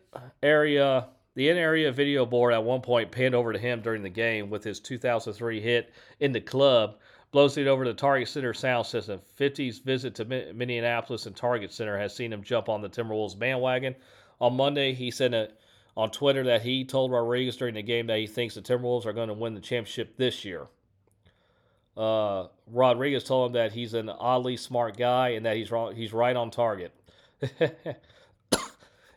area 0.43 1.09
the 1.35 1.49
in 1.49 1.57
area 1.57 1.93
video 1.93 2.27
board 2.27 2.53
at 2.53 2.65
one 2.65 2.81
point 2.81 3.11
panned 3.11 3.35
over 3.35 3.53
to 3.53 3.59
him 3.59 3.81
during 3.81 4.03
the 4.03 4.11
game 4.11 4.51
with 4.51 4.65
his 4.65 4.81
2003 4.81 5.61
hit 5.61 5.93
in 6.19 6.33
the 6.33 6.41
club, 6.41 6.97
blows 7.33 7.57
it 7.57 7.67
over 7.67 7.85
to 7.85 7.95
Target 7.95 8.29
Center 8.29 8.53
sound 8.53 8.87
system. 8.87 9.21
50's 9.39 9.79
visit 9.79 10.15
to 10.17 10.25
Minneapolis 10.25 11.27
and 11.27 11.37
Target 11.37 11.73
Center 11.73 11.99
has 11.99 12.15
seen 12.15 12.33
him 12.33 12.43
jump 12.43 12.69
on 12.69 12.81
the 12.81 12.89
Timberwolves 12.89 13.39
bandwagon. 13.39 13.95
On 14.41 14.57
Monday, 14.57 14.93
he 14.93 15.11
said 15.11 15.53
on 15.97 16.11
Twitter 16.11 16.45
that 16.45 16.63
he 16.63 16.85
told 16.85 17.13
Rodriguez 17.13 17.57
during 17.57 17.75
the 17.75 17.83
game 17.83 18.07
that 18.09 18.19
he 18.19 18.27
thinks 18.27 18.55
the 18.55 18.63
Timberwolves 18.63 19.07
are 19.07 19.13
going 19.13 19.29
to 19.29 19.35
win 19.35 19.55
the 19.55 19.61
championship 19.61 20.17
this 20.17 20.45
year. 20.45 20.67
Uh, 21.97 22.47
Rodriguez 22.67 23.25
told 23.25 23.51
him 23.51 23.53
that 23.55 23.73
he's 23.73 23.95
an 23.95 24.09
oddly 24.09 24.57
smart 24.57 24.97
guy 24.97 25.31
and 25.31 25.45
that 25.45 25.57
he's 25.57 25.71
he's 25.95 26.13
right 26.13 26.37
on 26.37 26.51
target. 26.51 26.95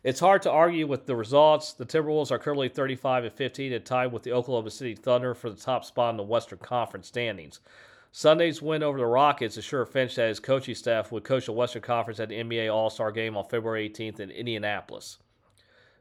It's 0.04 0.20
hard 0.20 0.42
to 0.42 0.52
argue 0.52 0.86
with 0.86 1.06
the 1.06 1.16
results. 1.16 1.72
The 1.72 1.86
Timberwolves 1.86 2.30
are 2.30 2.38
currently 2.38 2.68
35 2.68 3.24
and 3.24 3.34
15 3.34 3.72
and 3.72 3.86
tied 3.86 4.12
with 4.12 4.24
the 4.24 4.34
Oklahoma 4.34 4.70
City 4.70 4.96
Thunder 4.96 5.34
for 5.34 5.50
the 5.50 5.56
top 5.56 5.86
spot 5.86 6.12
in 6.12 6.18
the 6.18 6.24
Western 6.24 6.60
Conference 6.60 7.08
standings. 7.08 7.62
Sunday's 8.16 8.62
win 8.62 8.84
over 8.84 9.00
the 9.00 9.08
Rockets 9.08 9.58
assured 9.58 9.90
Finch 9.90 10.14
that 10.16 10.28
his 10.28 10.40
coaching 10.40 10.76
staff 10.76 11.12
would 11.12 11.24
coach 11.24 11.48
the 11.48 11.52
Western 11.52 11.82
Conference 11.82 12.20
at 12.20 12.30
the 12.30 12.36
NBA 12.36 12.72
All 12.72 12.92
Star 12.92 13.12
game 13.12 13.36
on 13.36 13.44
February 13.46 13.90
18th 13.90 14.20
in 14.20 14.30
Indianapolis. 14.30 15.18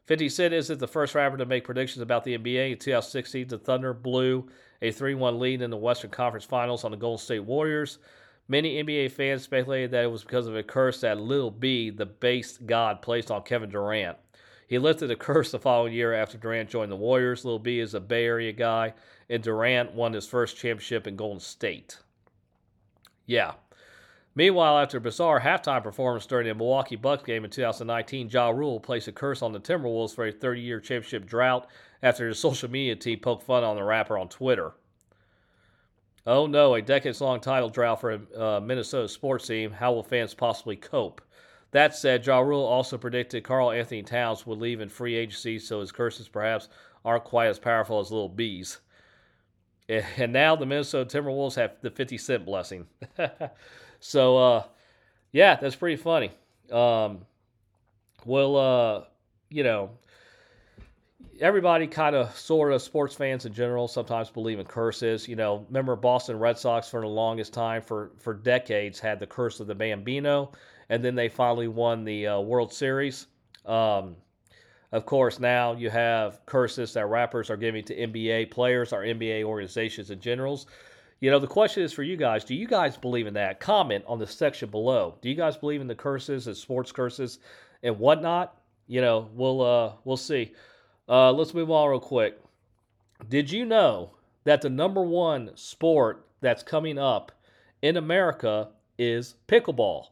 50 0.04 0.28
Cent 0.28 0.52
isn't 0.52 0.78
the 0.78 0.86
first 0.86 1.14
rapper 1.14 1.38
to 1.38 1.46
make 1.46 1.64
predictions 1.64 2.02
about 2.02 2.22
the 2.22 2.36
NBA. 2.36 2.72
In 2.72 2.78
2016, 2.78 3.48
the 3.48 3.56
Thunder 3.56 3.94
blew 3.94 4.46
a 4.82 4.90
3 4.90 5.14
1 5.14 5.38
lead 5.38 5.62
in 5.62 5.70
the 5.70 5.76
Western 5.78 6.10
Conference 6.10 6.44
Finals 6.44 6.84
on 6.84 6.90
the 6.90 6.98
Golden 6.98 7.16
State 7.16 7.44
Warriors. 7.44 7.96
Many 8.46 8.84
NBA 8.84 9.12
fans 9.12 9.42
speculated 9.42 9.92
that 9.92 10.04
it 10.04 10.10
was 10.10 10.22
because 10.22 10.46
of 10.46 10.54
a 10.54 10.62
curse 10.62 11.00
that 11.00 11.18
Lil 11.18 11.50
B, 11.50 11.88
the 11.88 12.04
base 12.04 12.58
god, 12.58 13.00
placed 13.00 13.30
on 13.30 13.42
Kevin 13.42 13.70
Durant. 13.70 14.18
He 14.72 14.78
lifted 14.78 15.10
a 15.10 15.16
curse 15.16 15.50
the 15.50 15.58
following 15.58 15.92
year 15.92 16.14
after 16.14 16.38
Durant 16.38 16.70
joined 16.70 16.90
the 16.90 16.96
Warriors. 16.96 17.44
Lil 17.44 17.58
B 17.58 17.78
is 17.78 17.92
a 17.92 18.00
Bay 18.00 18.24
Area 18.24 18.52
guy, 18.52 18.94
and 19.28 19.42
Durant 19.42 19.92
won 19.92 20.14
his 20.14 20.26
first 20.26 20.56
championship 20.56 21.06
in 21.06 21.14
Golden 21.14 21.40
State. 21.40 21.98
Yeah. 23.26 23.52
Meanwhile, 24.34 24.78
after 24.78 24.96
a 24.96 25.00
bizarre 25.02 25.40
halftime 25.40 25.82
performance 25.82 26.24
during 26.24 26.48
the 26.48 26.54
Milwaukee 26.54 26.96
Bucks 26.96 27.22
game 27.22 27.44
in 27.44 27.50
2019, 27.50 28.30
Ja 28.30 28.48
Rule 28.48 28.80
placed 28.80 29.08
a 29.08 29.12
curse 29.12 29.42
on 29.42 29.52
the 29.52 29.60
Timberwolves 29.60 30.14
for 30.14 30.26
a 30.26 30.32
30 30.32 30.62
year 30.62 30.80
championship 30.80 31.26
drought 31.26 31.68
after 32.02 32.26
his 32.26 32.38
social 32.38 32.70
media 32.70 32.96
team 32.96 33.18
poked 33.18 33.42
fun 33.42 33.64
on 33.64 33.76
the 33.76 33.84
rapper 33.84 34.16
on 34.16 34.30
Twitter. 34.30 34.72
Oh 36.26 36.46
no, 36.46 36.76
a 36.76 36.80
decades 36.80 37.20
long 37.20 37.40
title 37.40 37.68
drought 37.68 38.00
for 38.00 38.12
a 38.12 38.42
uh, 38.42 38.60
Minnesota 38.60 39.08
sports 39.08 39.46
team. 39.46 39.70
How 39.70 39.92
will 39.92 40.02
fans 40.02 40.32
possibly 40.32 40.76
cope? 40.76 41.20
That 41.72 41.96
said, 41.96 42.24
Ja 42.26 42.38
Rule 42.38 42.64
also 42.64 42.98
predicted 42.98 43.44
Karl-Anthony 43.44 44.02
Towns 44.02 44.46
would 44.46 44.58
leave 44.58 44.80
in 44.80 44.88
free 44.88 45.14
agency, 45.14 45.58
so 45.58 45.80
his 45.80 45.90
curses 45.90 46.28
perhaps 46.28 46.68
aren't 47.04 47.24
quite 47.24 47.48
as 47.48 47.58
powerful 47.58 47.98
as 47.98 48.10
Lil 48.10 48.28
B's. 48.28 48.78
And 49.88 50.32
now 50.32 50.56
the 50.56 50.64
Minnesota 50.64 51.18
Timberwolves 51.18 51.56
have 51.56 51.72
the 51.82 51.90
50 51.90 52.16
cent 52.16 52.46
blessing. 52.46 52.86
so, 54.00 54.38
uh, 54.38 54.64
yeah, 55.32 55.56
that's 55.56 55.76
pretty 55.76 55.96
funny. 55.96 56.30
Um, 56.70 57.26
well, 58.24 58.56
uh, 58.56 59.04
you 59.50 59.64
know, 59.64 59.90
everybody 61.40 61.86
kind 61.86 62.14
of 62.14 62.34
sort 62.36 62.72
of 62.72 62.80
sports 62.80 63.14
fans 63.14 63.44
in 63.44 63.52
general 63.52 63.88
sometimes 63.88 64.30
believe 64.30 64.58
in 64.58 64.66
curses. 64.66 65.28
You 65.28 65.36
know, 65.36 65.66
remember 65.68 65.96
Boston 65.96 66.38
Red 66.38 66.58
Sox 66.58 66.88
for 66.88 67.00
the 67.00 67.08
longest 67.08 67.52
time 67.52 67.82
for 67.82 68.12
for 68.18 68.34
decades 68.34 68.98
had 69.00 69.18
the 69.18 69.26
curse 69.26 69.60
of 69.60 69.66
the 69.66 69.74
Bambino, 69.74 70.52
and 70.92 71.02
then 71.02 71.14
they 71.14 71.28
finally 71.30 71.68
won 71.68 72.04
the 72.04 72.26
uh, 72.26 72.40
World 72.40 72.72
Series. 72.72 73.26
Um, 73.64 74.16
Of 74.92 75.06
course, 75.06 75.40
now 75.40 75.72
you 75.72 75.88
have 75.90 76.44
curses 76.44 76.92
that 76.92 77.06
rappers 77.06 77.48
are 77.50 77.56
giving 77.56 77.82
to 77.84 77.96
NBA 77.96 78.50
players 78.50 78.92
or 78.92 79.00
NBA 79.02 79.42
organizations 79.44 80.10
in 80.10 80.20
generals. 80.20 80.66
You 81.20 81.30
know, 81.30 81.38
the 81.38 81.46
question 81.46 81.82
is 81.82 81.94
for 81.94 82.02
you 82.02 82.16
guys 82.18 82.44
do 82.44 82.54
you 82.54 82.66
guys 82.66 82.98
believe 82.98 83.26
in 83.26 83.34
that? 83.34 83.58
Comment 83.58 84.04
on 84.06 84.18
the 84.18 84.26
section 84.26 84.68
below. 84.68 85.16
Do 85.22 85.30
you 85.30 85.34
guys 85.34 85.56
believe 85.56 85.80
in 85.80 85.86
the 85.86 85.94
curses 85.94 86.46
and 86.46 86.56
sports 86.56 86.92
curses 86.92 87.38
and 87.82 87.98
whatnot? 87.98 88.60
You 88.86 89.00
know, 89.00 89.30
we'll 89.34 89.62
uh, 89.62 89.92
we'll 90.04 90.18
see. 90.18 90.52
Uh, 91.08 91.32
let's 91.32 91.54
move 91.54 91.70
on 91.70 91.88
real 91.88 92.00
quick. 92.00 92.38
Did 93.30 93.50
you 93.50 93.64
know 93.64 94.10
that 94.44 94.60
the 94.60 94.70
number 94.70 95.02
one 95.02 95.56
sport 95.56 96.26
that's 96.42 96.62
coming 96.62 96.98
up 96.98 97.32
in 97.80 97.96
America 97.96 98.68
is 98.98 99.36
pickleball? 99.48 100.11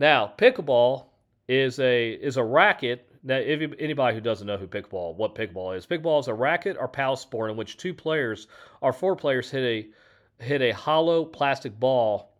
Now, 0.00 0.32
pickleball 0.38 1.04
is 1.46 1.78
a 1.78 2.12
is 2.12 2.38
a 2.38 2.42
racket 2.42 3.06
now, 3.22 3.36
if 3.36 3.74
anybody 3.78 4.14
who 4.14 4.22
doesn't 4.22 4.46
know 4.46 4.56
who 4.56 4.66
pickleball, 4.66 5.14
what 5.14 5.34
pickleball 5.34 5.76
is, 5.76 5.86
pickleball 5.86 6.20
is 6.20 6.28
a 6.28 6.32
racket 6.32 6.78
or 6.80 6.88
paddle 6.88 7.16
sport 7.16 7.50
in 7.50 7.56
which 7.58 7.76
two 7.76 7.92
players 7.92 8.46
or 8.80 8.94
four 8.94 9.14
players 9.14 9.50
hit 9.50 9.62
a 9.62 10.42
hit 10.42 10.62
a 10.62 10.70
hollow 10.70 11.26
plastic 11.26 11.78
ball 11.78 12.32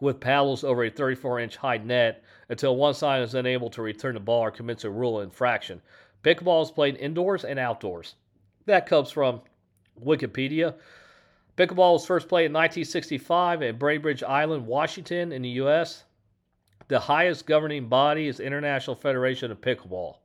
with 0.00 0.18
paddles 0.18 0.64
over 0.64 0.82
a 0.82 0.90
34 0.90 1.38
inch 1.38 1.56
high 1.56 1.76
net 1.76 2.24
until 2.48 2.74
one 2.74 2.92
side 2.92 3.22
is 3.22 3.36
unable 3.36 3.70
to 3.70 3.82
return 3.82 4.14
the 4.14 4.20
ball 4.20 4.40
or 4.40 4.50
commits 4.50 4.82
a 4.82 4.90
rule 4.90 5.20
infraction. 5.20 5.80
Pickleball 6.24 6.64
is 6.64 6.72
played 6.72 6.96
indoors 6.96 7.44
and 7.44 7.56
outdoors. 7.56 8.16
That 8.64 8.86
comes 8.86 9.12
from 9.12 9.42
Wikipedia. 10.04 10.74
Pickleball 11.56 11.92
was 11.92 12.04
first 12.04 12.28
played 12.28 12.46
in 12.46 12.52
1965 12.52 13.62
at 13.62 13.78
Bainbridge 13.78 14.24
Island, 14.24 14.66
Washington, 14.66 15.30
in 15.30 15.42
the 15.42 15.50
U.S. 15.50 16.02
The 16.88 17.00
highest 17.00 17.46
governing 17.46 17.88
body 17.88 18.28
is 18.28 18.38
International 18.38 18.94
Federation 18.94 19.50
of 19.50 19.60
Pickleball. 19.60 20.18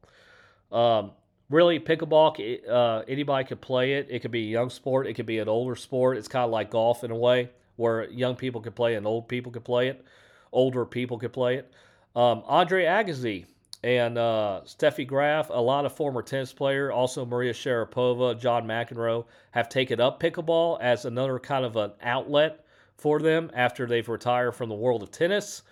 Um, 0.72 1.12
really, 1.50 1.80
pickleball, 1.80 2.70
uh, 2.70 3.04
anybody 3.08 3.46
could 3.46 3.62
play 3.62 3.94
it. 3.94 4.08
It 4.10 4.20
could 4.20 4.32
be 4.32 4.44
a 4.44 4.52
young 4.52 4.70
sport, 4.70 5.08
it 5.08 5.16
could 5.16 5.26
be 5.26 5.40
an 5.40 5.50
older 5.50 5.76
sport. 5.76 6.18
It's 6.18 6.28
kind 6.28 6.46
of 6.46 6.52
like 6.52 6.70
golf 6.70 7.04
in 7.04 7.12
a 7.12 7.16
way, 7.16 7.50
where 7.78 8.10
young 8.10 8.36
people 8.36 8.62
could 8.62 8.76
play 8.76 8.96
and 8.96 9.08
old 9.08 9.28
people 9.28 9.52
could 9.52 9.64
play 9.64 9.88
it, 9.88 10.06
older 10.52 10.86
people 10.86 11.18
could 11.18 11.34
play 11.34 11.58
it. 11.58 11.72
Um, 12.16 12.44
Andre 12.46 12.86
Agassi 12.86 13.46
and 13.84 14.20
uh, 14.20 14.62
Steffi 14.66 15.08
Graf, 15.08 15.50
a 15.50 15.60
lot 15.60 15.86
of 15.86 15.96
former 15.96 16.22
tennis 16.22 16.54
player, 16.54 16.92
also 16.92 17.26
Maria 17.26 17.54
Sharapova, 17.54 18.40
John 18.40 18.68
McEnroe, 18.68 19.26
have 19.50 19.68
taken 19.68 20.00
up 20.00 20.22
pickleball 20.22 20.80
as 20.80 21.06
another 21.06 21.40
kind 21.40 21.66
of 21.66 21.76
an 21.76 21.92
outlet 22.04 22.64
for 22.98 23.20
them 23.20 23.50
after 23.56 23.88
they've 23.88 24.08
retired 24.08 24.52
from 24.52 24.70
the 24.70 24.76
world 24.76 25.02
of 25.02 25.10
tennis. 25.10 25.64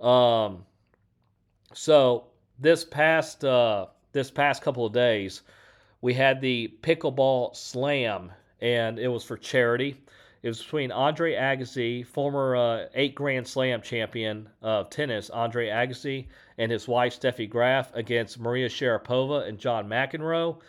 Um, 0.00 0.64
so 1.72 2.24
this 2.58 2.84
past 2.84 3.44
uh, 3.44 3.86
this 4.12 4.30
past 4.30 4.62
couple 4.62 4.86
of 4.86 4.92
days, 4.92 5.42
we 6.00 6.14
had 6.14 6.40
the 6.40 6.74
pickleball 6.82 7.54
slam, 7.54 8.32
and 8.60 8.98
it 8.98 9.08
was 9.08 9.24
for 9.24 9.36
charity. 9.36 9.96
It 10.42 10.48
was 10.48 10.62
between 10.62 10.92
Andre 10.92 11.34
Agassi, 11.34 12.06
former 12.06 12.54
uh, 12.54 12.86
eight 12.94 13.14
Grand 13.14 13.46
Slam 13.48 13.82
champion 13.82 14.48
of 14.62 14.90
tennis, 14.90 15.28
Andre 15.30 15.68
Agassi, 15.68 16.26
and 16.58 16.70
his 16.70 16.86
wife 16.86 17.18
Steffi 17.18 17.48
Graf 17.50 17.92
against 17.94 18.38
Maria 18.38 18.68
Sharapova 18.68 19.48
and 19.48 19.58
John 19.58 19.88
McEnroe. 19.88 20.60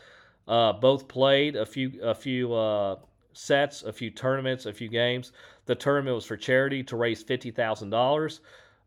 Uh, 0.48 0.74
both 0.74 1.08
played 1.08 1.56
a 1.56 1.66
few 1.66 1.92
a 2.02 2.16
few 2.16 2.54
uh, 2.54 2.96
sets, 3.34 3.84
a 3.84 3.94
few 3.94 4.10
tournaments, 4.10 4.66
a 4.66 4.74
few 4.74 4.88
games. 4.88 5.32
The 5.66 5.76
tournament 5.76 6.16
was 6.16 6.26
for 6.26 6.38
charity 6.38 6.82
to 6.84 6.96
raise 6.96 7.22
fifty 7.22 7.52
thousand 7.52 7.92
dollars. 7.92 8.40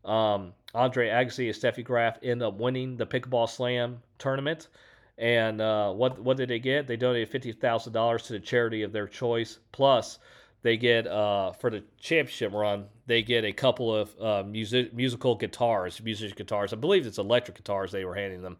Um, 0.05 0.53
Andre 0.73 1.09
Agassi 1.09 1.47
and 1.47 1.55
Steffi 1.55 1.83
Graf 1.83 2.17
end 2.23 2.41
up 2.41 2.55
winning 2.57 2.97
the 2.97 3.05
Pickleball 3.05 3.49
Slam 3.49 4.01
tournament. 4.17 4.69
And 5.17 5.61
uh, 5.61 5.91
what 5.91 6.19
what 6.19 6.37
did 6.37 6.49
they 6.49 6.59
get? 6.59 6.87
They 6.87 6.97
donated 6.97 7.29
fifty 7.29 7.51
thousand 7.51 7.93
dollars 7.93 8.23
to 8.23 8.33
the 8.33 8.39
charity 8.39 8.81
of 8.81 8.91
their 8.91 9.07
choice. 9.07 9.59
Plus, 9.71 10.19
they 10.63 10.77
get 10.77 11.05
uh, 11.07 11.51
for 11.51 11.69
the 11.69 11.83
championship 11.99 12.53
run, 12.53 12.85
they 13.05 13.21
get 13.21 13.43
a 13.43 13.51
couple 13.51 13.95
of 13.95 14.21
uh, 14.21 14.43
music 14.47 14.93
musical 14.93 15.35
guitars, 15.35 16.01
music 16.01 16.35
guitars. 16.35 16.73
I 16.73 16.77
believe 16.77 17.05
it's 17.05 17.17
electric 17.17 17.57
guitars 17.57 17.91
they 17.91 18.05
were 18.05 18.15
handing 18.15 18.41
them. 18.41 18.57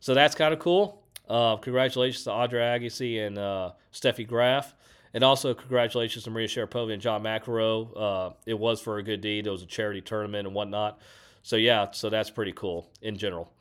So 0.00 0.14
that's 0.14 0.34
kind 0.34 0.52
of 0.52 0.60
cool. 0.60 1.02
Uh, 1.28 1.56
congratulations 1.56 2.24
to 2.24 2.30
Andre 2.30 2.60
Agassi 2.60 3.26
and 3.26 3.38
uh, 3.38 3.72
Steffi 3.92 4.26
Graf. 4.26 4.74
And 5.14 5.22
also, 5.22 5.54
congratulations 5.54 6.24
to 6.24 6.30
Maria 6.30 6.48
Sharapova 6.48 6.92
and 6.92 7.00
John 7.00 7.22
McEnroe. 7.22 7.88
Uh, 7.96 8.34
it 8.46 8.58
was 8.58 8.80
for 8.80 8.98
a 8.98 9.02
good 9.02 9.20
deed. 9.20 9.46
It 9.46 9.50
was 9.50 9.62
a 9.62 9.66
charity 9.66 10.00
tournament 10.00 10.46
and 10.46 10.54
whatnot. 10.54 10.98
So, 11.42 11.56
yeah, 11.56 11.92
so 11.92 12.10
that's 12.10 12.30
pretty 12.30 12.52
cool 12.52 12.90
in 13.00 13.16
general. 13.16 13.52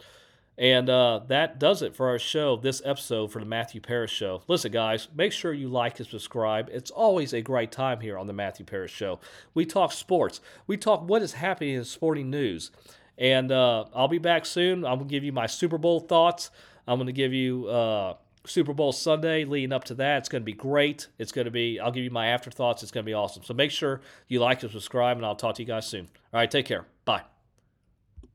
And 0.58 0.90
uh, 0.90 1.22
that 1.28 1.60
does 1.60 1.82
it 1.82 1.96
for 1.96 2.10
our 2.10 2.20
show, 2.20 2.58
this 2.58 2.82
episode 2.86 3.32
for 3.32 3.40
the 3.40 3.46
Matthew 3.46 3.82
Paris 3.82 4.12
Show. 4.12 4.44
Listen, 4.48 4.72
guys, 4.72 5.08
make 5.16 5.32
sure 5.32 5.52
you 5.52 5.68
like 5.68 6.00
and 6.00 6.08
subscribe. 6.08 6.70
It's 6.72 6.92
always 6.92 7.34
a 7.34 7.42
great 7.42 7.72
time 7.72 8.02
here 8.02 8.18
on 8.18 8.28
the 8.28 8.34
Matthew 8.34 8.66
Paris 8.66 8.92
Show. 8.92 9.20
We 9.56 9.66
talk 9.66 9.92
sports, 9.92 10.42
we 10.68 10.78
talk 10.78 11.08
what 11.08 11.24
is 11.24 11.34
happening 11.34 11.76
in 11.76 11.86
sporting 11.86 12.30
news. 12.30 12.72
And 13.18 13.52
uh, 13.52 13.86
I'll 13.96 14.08
be 14.08 14.20
back 14.20 14.46
soon. 14.46 14.86
I'm 14.86 14.98
going 14.98 15.08
to 15.08 15.12
give 15.12 15.24
you 15.24 15.32
my 15.32 15.46
Super 15.48 15.78
Bowl 15.78 16.00
thoughts. 16.00 16.50
I'm 16.88 16.98
going 16.98 17.08
to 17.08 17.14
give 17.14 17.34
you 17.34 17.68
uh, 17.68 18.16
Super 18.46 18.74
Bowl 18.74 18.92
Sunday 18.92 19.46
leading 19.46 19.72
up 19.72 19.84
to 19.86 19.94
that. 19.96 20.20
It's 20.20 20.30
going 20.30 20.42
to 20.42 20.46
be 20.46 20.54
great. 20.54 21.08
It's 21.18 21.32
going 21.32 21.46
to 21.46 21.52
be, 21.52 21.80
I'll 21.80 21.92
give 21.92 22.04
you 22.04 22.12
my 22.12 22.28
afterthoughts. 22.28 22.84
It's 22.84 22.92
going 22.92 23.06
to 23.06 23.10
be 23.10 23.14
awesome. 23.14 23.44
So 23.44 23.54
make 23.54 23.72
sure 23.72 24.02
you 24.28 24.40
like 24.40 24.62
and 24.64 24.72
subscribe, 24.72 25.18
and 25.18 25.26
I'll 25.26 25.36
talk 25.36 25.56
to 25.56 25.62
you 25.62 25.68
guys 25.68 25.88
soon. 25.88 26.10
All 26.34 26.40
right, 26.40 26.52
take 26.52 26.66
care. 26.66 26.86
Bye. 27.06 27.33